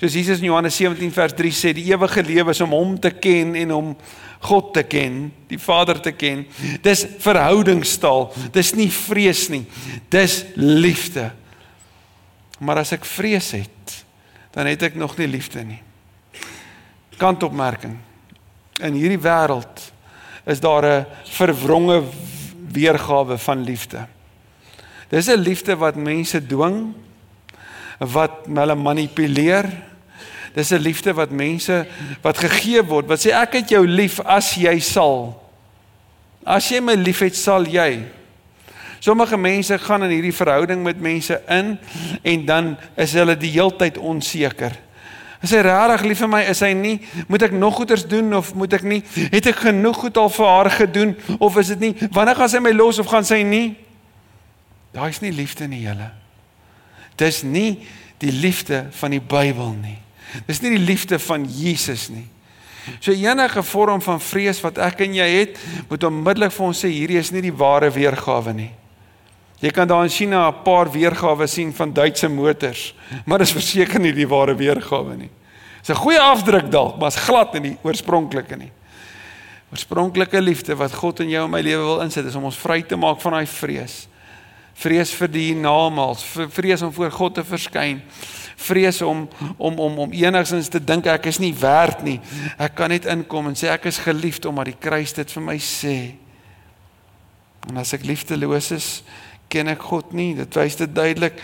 Soos 0.00 0.14
Jesus 0.14 0.40
in 0.40 0.46
Johannes 0.46 0.74
17 0.74 1.12
vers 1.12 1.32
3 1.32 1.52
sê, 1.52 1.72
die 1.72 1.92
ewige 1.92 2.22
lewe 2.22 2.50
is 2.50 2.60
om 2.60 2.70
hom 2.70 2.98
te 2.98 3.10
ken 3.10 3.54
en 3.54 3.72
om 3.72 3.96
God 4.40 4.74
te 4.74 4.82
ken, 4.82 5.32
die 5.46 5.58
Vader 5.58 6.00
te 6.00 6.12
ken. 6.12 6.46
Dis 6.82 7.06
verhoudingstaal. 7.18 8.32
Dis 8.50 8.74
nie 8.74 8.90
vrees 8.90 9.48
nie. 9.50 9.66
Dis 10.08 10.44
liefde. 10.56 11.30
Maar 12.58 12.78
as 12.78 12.92
ek 12.92 13.04
vrees 13.04 13.52
het, 13.52 14.04
dan 14.52 14.66
het 14.66 14.82
ek 14.82 14.94
nog 14.94 15.16
nie 15.16 15.28
liefde 15.28 15.62
nie. 15.62 15.82
Kantopmerking 17.18 18.09
in 18.80 18.94
hierdie 18.94 19.20
wêreld 19.20 19.92
is 20.46 20.60
daar 20.60 20.84
'n 20.84 21.06
verwronge 21.24 22.02
weergawe 22.72 23.38
van 23.38 23.64
liefde. 23.64 24.06
Dis 25.08 25.26
'n 25.26 25.38
liefde 25.38 25.76
wat 25.76 25.96
mense 25.96 26.46
dwing, 26.46 26.94
wat 27.98 28.30
hulle 28.46 28.74
manipuleer. 28.74 29.66
Dis 30.54 30.70
'n 30.70 30.78
liefde 30.78 31.12
wat 31.14 31.30
mense 31.30 31.86
wat 32.22 32.38
gegee 32.38 32.82
word, 32.82 33.06
wat 33.06 33.26
sê 33.26 33.30
ek 33.30 33.52
het 33.52 33.68
jou 33.68 33.86
lief 33.86 34.20
as 34.20 34.54
jy 34.54 34.78
sal. 34.78 35.42
As 36.44 36.68
jy 36.68 36.80
my 36.80 36.94
liefhet, 36.94 37.36
sal 37.36 37.66
jy. 37.66 38.04
Sommige 38.98 39.36
mense 39.36 39.78
gaan 39.78 40.02
in 40.02 40.10
hierdie 40.10 40.34
verhouding 40.34 40.82
met 40.82 41.00
mense 41.00 41.42
in 41.48 41.78
en 42.22 42.44
dan 42.44 42.76
is 42.96 43.12
hulle 43.12 43.36
die 43.36 43.50
heeltyd 43.50 43.98
onseker. 43.98 44.72
Is 45.40 45.54
hy 45.56 45.62
regtig 45.64 46.04
lief 46.04 46.20
vir 46.20 46.28
my? 46.28 46.40
Is 46.52 46.60
hy 46.60 46.72
nie? 46.76 46.96
Moet 47.30 47.46
ek 47.48 47.54
nog 47.56 47.78
goeders 47.78 48.04
doen 48.08 48.34
of 48.36 48.52
moet 48.58 48.74
ek 48.76 48.84
nie? 48.84 49.00
Het 49.32 49.52
ek 49.54 49.62
genoeg 49.64 50.02
goed 50.02 50.18
al 50.20 50.28
vir 50.34 50.50
haar 50.50 50.70
gedoen 50.74 51.14
of 51.38 51.56
is 51.60 51.72
dit 51.72 51.86
nie? 51.86 51.92
Wanneer 52.12 52.36
gaan 52.36 52.52
sy 52.52 52.60
my 52.60 52.74
los 52.76 53.00
of 53.00 53.08
gaan 53.08 53.24
sy 53.24 53.40
nie? 53.46 53.70
Daai 54.92 55.08
is 55.14 55.22
nie 55.24 55.32
liefde 55.32 55.68
nie, 55.70 55.84
julle. 55.86 56.10
Dis 57.20 57.40
nie 57.46 57.78
die 58.20 58.32
liefde 58.34 58.84
van 59.00 59.14
die 59.14 59.22
Bybel 59.22 59.72
nie. 59.78 59.96
Dis 60.46 60.60
nie 60.60 60.74
die 60.74 60.84
liefde 60.84 61.18
van 61.22 61.46
Jesus 61.48 62.10
nie. 62.12 62.26
So 63.00 63.12
enige 63.12 63.62
vorm 63.62 64.00
van 64.04 64.20
vrees 64.20 64.60
wat 64.64 64.80
ek 64.82 65.04
en 65.06 65.16
jy 65.16 65.28
het, 65.38 65.56
moet 65.88 66.04
onmiddellik 66.04 66.52
vir 66.52 66.66
ons 66.66 66.84
sê 66.84 66.90
hierdie 66.92 67.20
is 67.20 67.32
nie 67.32 67.44
die 67.44 67.54
ware 67.54 67.90
weergawe 67.92 68.54
nie. 68.56 68.70
Jy 69.60 69.70
kan 69.76 69.88
daar 69.88 70.04
in 70.04 70.10
China 70.10 70.48
'n 70.48 70.62
paar 70.62 70.90
weergawe 70.90 71.46
sien 71.46 71.74
van 71.74 71.92
Duitse 71.92 72.28
motors, 72.28 72.94
maar 73.24 73.38
dit 73.38 73.46
is 73.46 73.52
verseker 73.52 74.00
nie 74.00 74.12
die 74.12 74.28
ware 74.28 74.54
weergawe 74.54 75.16
nie. 75.16 75.30
Dis 75.80 75.90
'n 75.90 76.00
goeie 76.00 76.20
afdruk 76.20 76.70
dalk, 76.70 76.98
maar 76.98 77.08
is 77.08 77.16
glad 77.16 77.52
nie 77.52 77.60
die 77.60 77.78
oorspronklike 77.82 78.56
nie. 78.56 78.72
Oorspronklike 79.70 80.40
liefde 80.40 80.74
wat 80.76 80.92
God 80.92 81.20
in 81.20 81.28
jou 81.28 81.44
en 81.44 81.50
my 81.50 81.60
lewe 81.60 81.82
wil 81.82 82.00
insit 82.00 82.26
is 82.26 82.34
om 82.34 82.44
ons 82.44 82.56
vry 82.56 82.82
te 82.82 82.96
maak 82.96 83.20
van 83.20 83.32
daai 83.32 83.46
vrees. 83.46 84.08
Vrees 84.74 85.12
vir 85.14 85.28
die 85.28 85.54
namaals, 85.54 86.24
vrees 86.48 86.82
om 86.82 86.92
voor 86.92 87.10
God 87.10 87.34
te 87.34 87.44
verskyn. 87.44 88.02
Vrees 88.56 89.02
om 89.02 89.28
om 89.56 89.78
om 89.78 89.98
om 89.98 90.12
enigsins 90.12 90.68
te 90.68 90.84
dink 90.84 91.06
ek 91.06 91.26
is 91.26 91.38
nie 91.38 91.54
werd 91.54 92.02
nie. 92.02 92.20
Ek 92.58 92.74
kan 92.74 92.88
net 92.88 93.04
inkom 93.04 93.46
en 93.46 93.54
sê 93.54 93.68
ek 93.68 93.84
is 93.84 93.98
geliefd 93.98 94.44
omdat 94.44 94.64
die 94.64 94.80
kruis 94.80 95.12
dit 95.12 95.30
vir 95.30 95.42
my 95.42 95.56
sê. 95.56 95.96
En 97.68 97.76
as 97.76 97.92
ek 97.92 98.04
liefdeloos 98.08 98.70
is, 98.72 99.02
ken 99.50 99.72
ek 99.72 99.82
God 99.90 100.14
nie. 100.16 100.32
Dit 100.38 100.54
wys 100.58 100.78
dit 100.78 100.94
duidelik. 100.94 101.40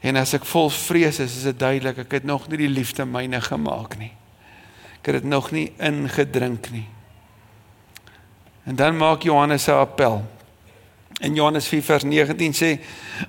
En 0.00 0.16
as 0.20 0.34
ek 0.38 0.46
vol 0.46 0.70
vrees 0.70 1.18
is, 1.18 1.36
is 1.40 1.48
dit 1.50 1.58
duidelik 1.58 2.04
ek 2.04 2.20
het 2.20 2.28
nog 2.28 2.46
nie 2.48 2.60
die 2.62 2.70
liefde 2.70 3.06
myne 3.08 3.40
gemaak 3.42 3.98
nie. 3.98 4.12
Ek 5.00 5.10
het 5.10 5.20
dit 5.20 5.28
nog 5.30 5.50
nie 5.54 5.72
ingedrink 5.82 6.70
nie. 6.74 6.86
En 8.68 8.76
dan 8.76 8.96
maak 8.96 9.22
Johannes 9.22 9.66
'n 9.66 9.80
appel. 9.80 10.22
In 11.20 11.34
Johannes 11.34 11.66
4 11.66 11.82
vers 11.82 12.04
19 12.04 12.54
sê 12.54 12.78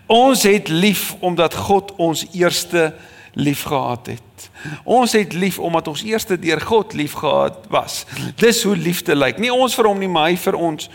ons 0.05 0.43
het 0.43 0.67
lief 0.67 1.15
omdat 1.19 1.53
God 1.53 1.95
ons 1.95 2.25
eerste 2.33 2.93
liefgehad 3.39 4.07
het. 4.07 4.49
Ons 4.83 5.15
het 5.15 5.33
lief 5.33 5.59
omdat 5.59 5.87
ons 5.87 6.03
eerste 6.03 6.39
deur 6.39 6.61
God 6.61 6.93
liefgehad 6.93 7.65
was. 7.69 8.05
Dis 8.35 8.63
hoe 8.63 8.75
liefde 8.77 9.15
lyk. 9.15 9.39
Nie 9.39 9.53
ons 9.53 9.75
vir 9.75 9.87
hom 9.87 9.99
nie, 9.99 10.09
maar 10.11 10.29
hy 10.29 10.37
vir 10.39 10.57
ons. 10.59 10.89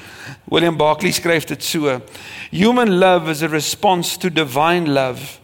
William 0.53 0.77
Barclay 0.77 1.13
skryf 1.13 1.49
dit 1.51 1.65
so: 1.65 2.01
Human 2.53 2.99
love 2.99 3.31
is 3.31 3.43
a 3.43 3.49
response 3.49 4.19
to 4.19 4.31
divine 4.31 4.93
love. 4.93 5.41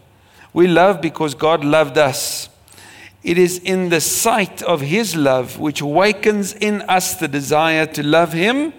We 0.53 0.69
love 0.69 1.01
because 1.01 1.37
God 1.37 1.65
loved 1.65 1.99
us. 1.99 2.49
It 3.23 3.39
is 3.39 3.59
in 3.59 3.91
the 3.91 4.01
sight 4.01 4.63
of 4.63 4.81
his 4.81 5.15
love 5.15 5.59
which 5.59 5.81
awakens 5.81 6.55
in 6.55 6.83
us 6.83 7.15
the 7.15 7.29
desire 7.29 7.87
to 7.87 8.03
love 8.03 8.33
him 8.33 8.73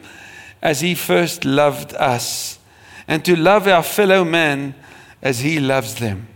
as 0.61 0.81
he 0.81 0.95
first 0.95 1.45
loved 1.45 1.93
us 1.95 2.57
and 3.07 3.23
to 3.25 3.35
love 3.35 3.67
our 3.67 3.83
fellow 3.83 4.23
man 4.23 4.73
as 5.21 5.39
he 5.39 5.59
loves 5.59 5.95
them. 5.95 6.30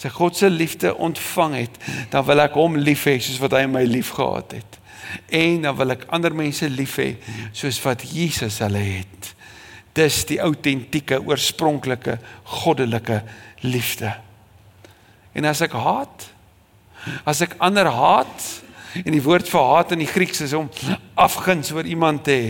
As 0.00 0.06
ek 0.08 0.14
God 0.16 0.36
se 0.38 0.48
liefde 0.48 0.94
ontvang 0.96 1.54
het, 1.58 1.74
dan 2.08 2.24
wil 2.24 2.40
ek 2.40 2.54
hom 2.56 2.78
lief 2.80 3.02
hê 3.04 3.18
soos 3.20 3.36
wat 3.42 3.52
hy 3.52 3.66
my 3.68 3.82
liefgehad 3.84 4.54
het. 4.56 4.78
En 5.28 5.66
dan 5.66 5.76
wil 5.76 5.92
ek 5.92 6.06
ander 6.08 6.32
mense 6.32 6.64
lief 6.72 6.94
hê 6.96 7.10
soos 7.52 7.76
wat 7.84 8.06
Jesus 8.08 8.62
hulle 8.64 8.80
het. 8.80 9.28
Dis 9.92 10.22
die 10.24 10.38
autentieke, 10.40 11.18
oorspronklike, 11.20 12.16
goddelike 12.62 13.18
liefde. 13.60 14.14
En 15.36 15.50
as 15.52 15.60
ek 15.68 15.76
haat, 15.76 16.30
as 17.28 17.44
ek 17.44 17.58
ander 17.60 17.92
haat, 17.92 18.48
En 19.04 19.12
die 19.14 19.22
woord 19.22 19.48
vir 19.48 19.66
haat 19.70 19.92
in 19.94 20.02
die 20.02 20.08
Grieks 20.10 20.40
is 20.42 20.52
om 20.56 20.68
afguns 21.20 21.70
oor 21.74 21.86
iemand 21.86 22.24
te 22.26 22.34
hê, 22.34 22.48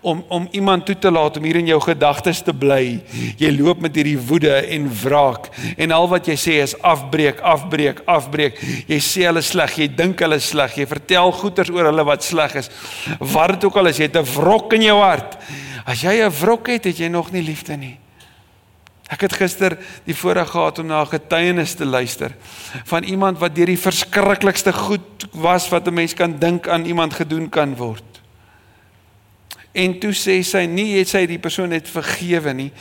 om 0.00 0.20
om 0.32 0.46
iemand 0.54 0.86
toe 0.86 0.94
te 0.98 1.10
laat 1.10 1.36
om 1.38 1.46
hier 1.48 1.58
in 1.58 1.70
jou 1.70 1.78
gedagtes 1.82 2.42
te 2.46 2.54
bly. 2.54 3.00
Jy 3.40 3.50
loop 3.56 3.80
met 3.82 3.96
hierdie 3.98 4.18
woede 4.18 4.52
en 4.76 4.86
wraak 5.02 5.48
en 5.76 5.94
al 5.96 6.06
wat 6.12 6.28
jy 6.30 6.36
sê 6.38 6.58
is 6.62 6.76
afbreek, 6.78 7.40
afbreek, 7.40 8.04
afbreek. 8.06 8.60
Jy 8.90 9.00
sê 9.02 9.26
hulle 9.30 9.42
sleg, 9.42 9.78
jy 9.82 9.88
dink 9.96 10.22
hulle 10.22 10.38
sleg, 10.42 10.76
jy 10.78 10.86
vertel 10.90 11.34
goeters 11.40 11.72
oor 11.72 11.90
hulle 11.90 12.06
wat 12.06 12.26
sleg 12.26 12.54
is. 12.62 12.70
Wat 13.18 13.56
dit 13.56 13.66
ook 13.66 13.80
al 13.80 13.90
is, 13.90 13.98
jy 13.98 14.10
het 14.10 14.20
'n 14.20 14.32
wrok 14.36 14.72
in 14.78 14.82
jou 14.82 15.00
hart. 15.00 15.38
As 15.84 16.02
jy 16.02 16.22
'n 16.22 16.30
wrok 16.30 16.68
het, 16.68 16.84
het 16.84 16.98
jy 16.98 17.08
nog 17.08 17.32
nie 17.32 17.42
liefde 17.42 17.76
nie. 17.76 18.01
Ek 19.12 19.26
het 19.26 19.34
gister 19.36 19.76
die 20.06 20.16
voorreg 20.16 20.48
gehad 20.54 20.78
om 20.80 20.86
na 20.88 21.02
'n 21.02 21.12
getuienis 21.12 21.74
te 21.74 21.84
luister 21.84 22.32
van 22.84 23.02
iemand 23.02 23.38
wat 23.38 23.54
deur 23.54 23.66
die 23.66 23.78
verskriklikste 23.78 24.72
goed 24.72 25.28
was 25.32 25.68
wat 25.68 25.86
'n 25.86 25.94
mens 25.94 26.14
kan 26.14 26.38
dink 26.38 26.68
aan 26.68 26.84
iemand 26.84 27.14
gedoen 27.14 27.48
kan 27.48 27.76
word. 27.76 28.12
En 29.72 29.98
toe 29.98 30.12
sê 30.12 30.42
sy 30.44 30.66
nie 30.68 30.98
het 30.98 31.08
sy 31.08 31.26
die 31.26 31.38
persoon 31.38 31.68
net 31.68 31.88
vergewe 31.88 32.52
nie. 32.52 32.72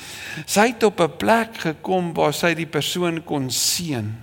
Sy 0.45 0.73
het 0.73 0.83
op 0.83 0.99
'n 0.99 1.17
plek 1.17 1.57
gekom 1.57 2.13
waar 2.13 2.33
sy 2.33 2.53
die 2.53 2.67
persoon 2.67 3.23
kon 3.23 3.49
seën. 3.49 4.15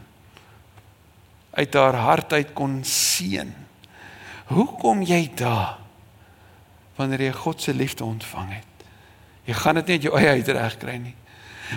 Uit 1.50 1.74
haar 1.74 1.94
hart 1.94 2.32
uit 2.32 2.52
kon 2.52 2.84
seën. 2.84 3.54
Hoe 4.46 4.66
kom 4.78 5.02
jy 5.02 5.30
daar 5.34 5.78
wanneer 6.96 7.20
jy 7.20 7.32
God 7.32 7.62
se 7.62 7.74
liefde 7.74 8.04
ontvang 8.04 8.52
het? 8.52 8.86
Jy 9.44 9.54
gaan 9.54 9.74
dit 9.74 9.86
nie 9.86 9.94
uit 9.94 10.02
jou 10.02 10.18
eie 10.18 10.28
uit 10.28 10.48
reg 10.48 10.76
kry 10.76 10.96
nie. 10.96 11.14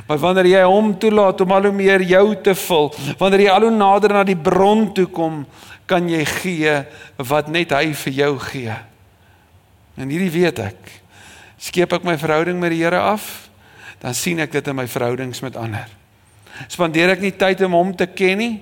Maar 0.08 0.20
wanneer 0.22 0.48
jy 0.48 0.62
hom 0.68 0.94
toelaat 1.00 1.42
om 1.44 1.52
al 1.52 1.68
hoe 1.68 1.76
meer 1.76 2.04
jou 2.08 2.26
te 2.44 2.54
vul, 2.56 2.90
wanneer 3.20 3.46
jy 3.46 3.52
al 3.52 3.68
hoe 3.68 3.76
nader 3.76 4.16
na 4.16 4.24
die 4.28 4.40
bron 4.40 4.88
toe 4.96 5.08
kom, 5.12 5.44
kan 5.90 6.08
jy 6.08 6.24
gee 6.26 6.76
wat 7.20 7.52
net 7.52 7.74
hy 7.76 7.92
vir 8.06 8.18
jou 8.22 8.32
gee. 8.48 8.78
En 10.00 10.12
hierdie 10.12 10.32
weet 10.32 10.62
ek. 10.64 10.80
Skeep 11.62 11.98
ek 12.00 12.08
my 12.08 12.16
verhouding 12.18 12.58
met 12.62 12.72
die 12.74 12.82
Here 12.82 13.02
af, 13.12 13.50
dan 14.02 14.16
sien 14.18 14.40
ek 14.42 14.56
dit 14.56 14.72
in 14.72 14.80
my 14.80 14.88
verhoudings 14.90 15.44
met 15.44 15.60
ander. 15.60 15.92
Spandeer 16.72 17.14
ek 17.14 17.22
nie 17.22 17.36
tyd 17.36 17.62
om 17.68 17.76
hom 17.76 17.94
te 17.98 18.08
ken 18.08 18.40
nie, 18.40 18.54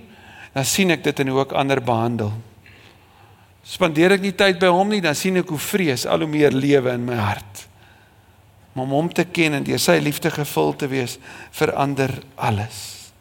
dan 0.55 0.65
sien 0.65 0.91
ek 0.91 1.05
dit 1.05 1.21
in 1.21 1.31
hoe 1.31 1.43
ek 1.45 1.55
ander 1.55 1.79
behandel. 1.83 2.33
Spandeer 3.69 4.17
ek 4.17 4.25
nie 4.25 4.33
tyd 4.33 4.57
by 4.59 4.73
hom 4.73 4.89
nie, 4.89 5.03
dan 5.05 5.15
sien 5.15 5.37
ek 5.39 5.53
hoe 5.53 5.61
vrees 5.61 6.07
al 6.09 6.25
hoe 6.25 6.31
meer 6.31 6.55
lewe 6.55 6.97
in 6.97 7.05
my 7.05 7.21
hart 7.21 7.68
om 8.79 8.89
hom 8.95 9.09
te 9.13 9.25
ken 9.25 9.53
en 9.53 9.63
deur 9.63 9.81
sy 9.81 9.97
liefde 10.03 10.31
gevul 10.31 10.75
te 10.75 10.87
wees 10.87 11.17
verander 11.55 12.13
alles. 12.35 13.11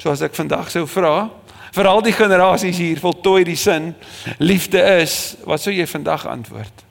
So 0.00 0.12
as 0.12 0.22
ek 0.24 0.36
vandag 0.36 0.70
sou 0.72 0.86
vra 0.88 1.28
vir 1.74 1.86
al 1.86 2.02
die 2.02 2.14
generasies 2.16 2.80
hier 2.80 2.98
voltooi 2.98 3.44
die 3.46 3.58
sin 3.58 3.92
liefde 4.38 4.80
is, 5.02 5.36
wat 5.46 5.62
sou 5.62 5.74
jy 5.74 5.86
vandag 5.86 6.24
antwoord? 6.26 6.86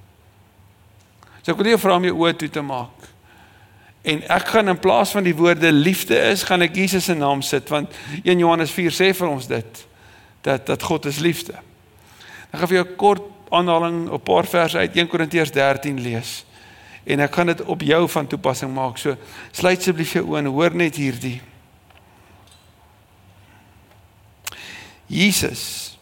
So 1.42 1.52
ek 1.52 1.60
wil 1.60 1.74
jou 1.74 1.82
vra 1.82 1.98
om 1.98 2.08
jou 2.08 2.16
oë 2.22 2.36
toe 2.40 2.52
te 2.54 2.64
maak. 2.64 3.08
En 4.08 4.22
ek 4.32 4.54
gaan 4.54 4.72
in 4.72 4.80
plaas 4.80 5.12
van 5.12 5.26
die 5.28 5.36
woorde 5.36 5.72
liefde 5.76 6.16
is, 6.30 6.46
gaan 6.48 6.64
ek 6.64 6.78
Jesus 6.80 7.10
se 7.10 7.16
naam 7.18 7.42
sit 7.44 7.68
want 7.74 7.96
1 8.24 8.40
Johannes 8.40 8.72
4 8.72 8.96
sê 8.96 9.10
vir 9.16 9.28
ons 9.28 9.50
dit 9.50 9.82
dat 10.46 10.70
dat 10.70 10.86
God 10.88 11.10
is 11.10 11.20
liefde. 11.20 11.58
Ek 12.54 12.62
gaan 12.62 12.72
vir 12.72 12.80
jou 12.80 12.88
kort 13.02 13.26
aanhaling 13.52 14.08
op 14.08 14.22
'n 14.22 14.30
paar 14.32 14.46
verse 14.46 14.78
uit 14.78 14.96
1 14.96 15.08
Korintiërs 15.08 15.52
13 15.52 16.00
lees 16.00 16.46
en 17.04 17.24
ek 17.24 17.36
gaan 17.36 17.52
dit 17.52 17.62
op 17.62 17.82
jou 17.82 18.02
van 18.10 18.28
toepassing 18.28 18.72
maak. 18.74 18.98
So 19.00 19.16
sluit 19.52 19.80
asseblief 19.80 20.14
jou 20.18 20.26
oë 20.28 20.44
en 20.44 20.52
hoor 20.54 20.76
net 20.78 21.00
hierdie. 21.00 21.40
Jesus 25.10 25.98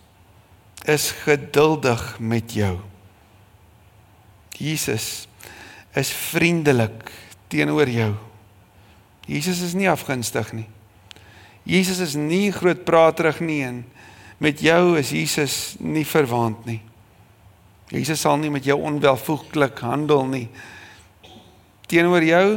is 0.88 1.12
geduldig 1.24 2.20
met 2.20 2.54
jou. 2.54 2.78
Jesus 4.58 5.28
is 5.96 6.12
vriendelik 6.12 7.12
teenoor 7.48 7.88
jou. 7.90 8.14
Jesus 9.28 9.62
is 9.64 9.76
nie 9.76 9.90
afgunstig 9.92 10.52
nie. 10.56 10.68
Jesus 11.68 12.00
is 12.04 12.16
nie 12.16 12.52
groot 12.56 12.86
praterig 12.88 13.40
nie 13.44 13.62
en 13.68 13.84
met 14.44 14.60
jou 14.64 14.96
is 15.00 15.12
Jesus 15.12 15.76
nie 15.80 16.06
verwaand 16.08 16.66
nie. 16.68 16.80
Jesus 17.92 18.24
sal 18.24 18.40
nie 18.40 18.52
met 18.52 18.68
jou 18.68 18.76
onwelvoeglik 18.84 19.80
handel 19.84 20.26
nie 20.28 20.48
teenoor 21.88 22.24
jou 22.24 22.48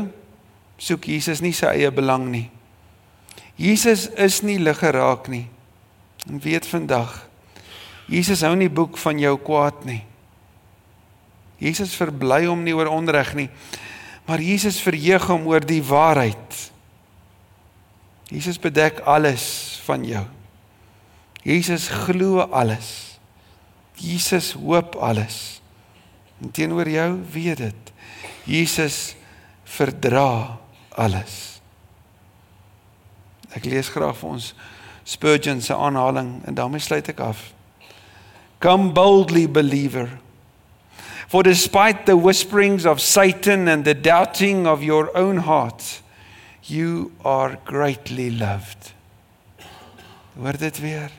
soek 0.80 1.10
Jesus 1.12 1.42
nie 1.44 1.54
sy 1.56 1.68
eie 1.74 1.90
belang 1.94 2.28
nie. 2.32 2.48
Jesus 3.60 4.08
is 4.16 4.40
nie 4.42 4.58
lig 4.58 4.78
geraak 4.80 5.28
nie. 5.28 5.46
En 6.28 6.40
weet 6.40 6.66
vandag 6.68 7.30
Jesus 8.10 8.42
hou 8.42 8.56
nie 8.58 8.70
boek 8.72 8.98
van 8.98 9.20
jou 9.22 9.36
kwaad 9.38 9.84
nie. 9.86 10.00
Jesus 11.62 11.94
verbly 11.94 12.42
hom 12.48 12.64
nie 12.64 12.74
oor 12.74 12.88
onreg 12.90 13.34
nie, 13.38 13.46
maar 14.26 14.42
Jesus 14.42 14.80
verheug 14.82 15.28
hom 15.30 15.46
oor 15.50 15.62
die 15.62 15.82
waarheid. 15.84 16.56
Jesus 18.30 18.58
bedek 18.62 19.02
alles 19.06 19.44
van 19.86 20.06
jou. 20.06 20.24
Jesus 21.46 21.88
glo 22.06 22.42
alles. 22.50 23.18
Jesus 24.00 24.52
hoop 24.58 24.96
alles. 24.96 25.60
En 26.40 26.50
teenoor 26.50 26.88
jou 26.88 27.08
weet 27.32 27.62
dit. 27.62 27.94
Jesus 28.48 29.14
verdra 29.70 30.58
alles. 30.98 31.60
Ek 33.54 33.66
lees 33.66 33.90
graag 33.90 34.18
vir 34.20 34.36
ons 34.36 34.52
Spurgeon 35.10 35.58
se 35.64 35.74
aanhaling 35.74 36.42
en 36.46 36.54
daarmee 36.54 36.82
sluit 36.82 37.08
ek 37.10 37.20
af. 37.24 37.38
Come 38.62 38.92
boldly 38.92 39.48
believer. 39.48 40.20
For 41.26 41.42
despite 41.42 42.04
the 42.06 42.16
whisperings 42.16 42.84
of 42.86 43.00
Satan 43.00 43.68
and 43.68 43.84
the 43.84 43.94
doubting 43.94 44.66
of 44.66 44.82
your 44.82 45.10
own 45.16 45.36
heart, 45.46 46.02
you 46.64 47.12
are 47.24 47.58
greatly 47.64 48.30
loved. 48.30 48.92
Hoor 50.36 50.58
dit 50.58 50.80
weer. 50.80 51.10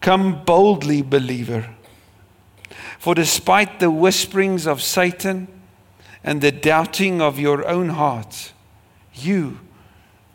Come 0.00 0.44
boldly 0.44 1.02
believer. 1.02 1.70
For 2.98 3.14
despite 3.14 3.78
the 3.78 3.90
whisperings 3.90 4.66
of 4.66 4.82
Satan 4.82 5.48
and 6.24 6.40
the 6.40 6.50
doubting 6.50 7.20
of 7.20 7.38
your 7.38 7.68
own 7.68 7.90
hearts, 7.90 8.52
you 9.12 9.60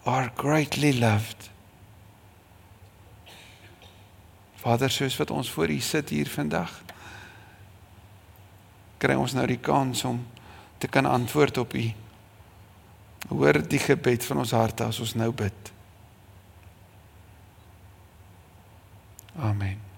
are 0.06 0.32
greatly 0.36 0.94
loved. 0.94 1.50
Vader, 4.62 4.92
soos 4.92 5.18
wat 5.18 5.32
ons 5.32 5.50
voor 5.50 5.72
U 5.72 5.80
sit 5.80 6.10
hier 6.14 6.30
vandag, 6.30 6.70
kry 9.00 9.16
ons 9.18 9.34
nou 9.34 9.48
die 9.48 9.60
kans 9.64 10.04
om 10.06 10.22
te 10.78 10.88
kan 10.88 11.08
antwoord 11.10 11.58
op 11.58 11.74
U. 11.74 11.86
Hoor 13.34 13.62
die 13.68 13.82
gebed 13.82 14.26
van 14.30 14.46
ons 14.46 14.54
harte 14.56 14.86
as 14.86 15.00
ons 15.00 15.16
nou 15.18 15.32
bid. 15.34 15.74
Amen. 19.40 19.89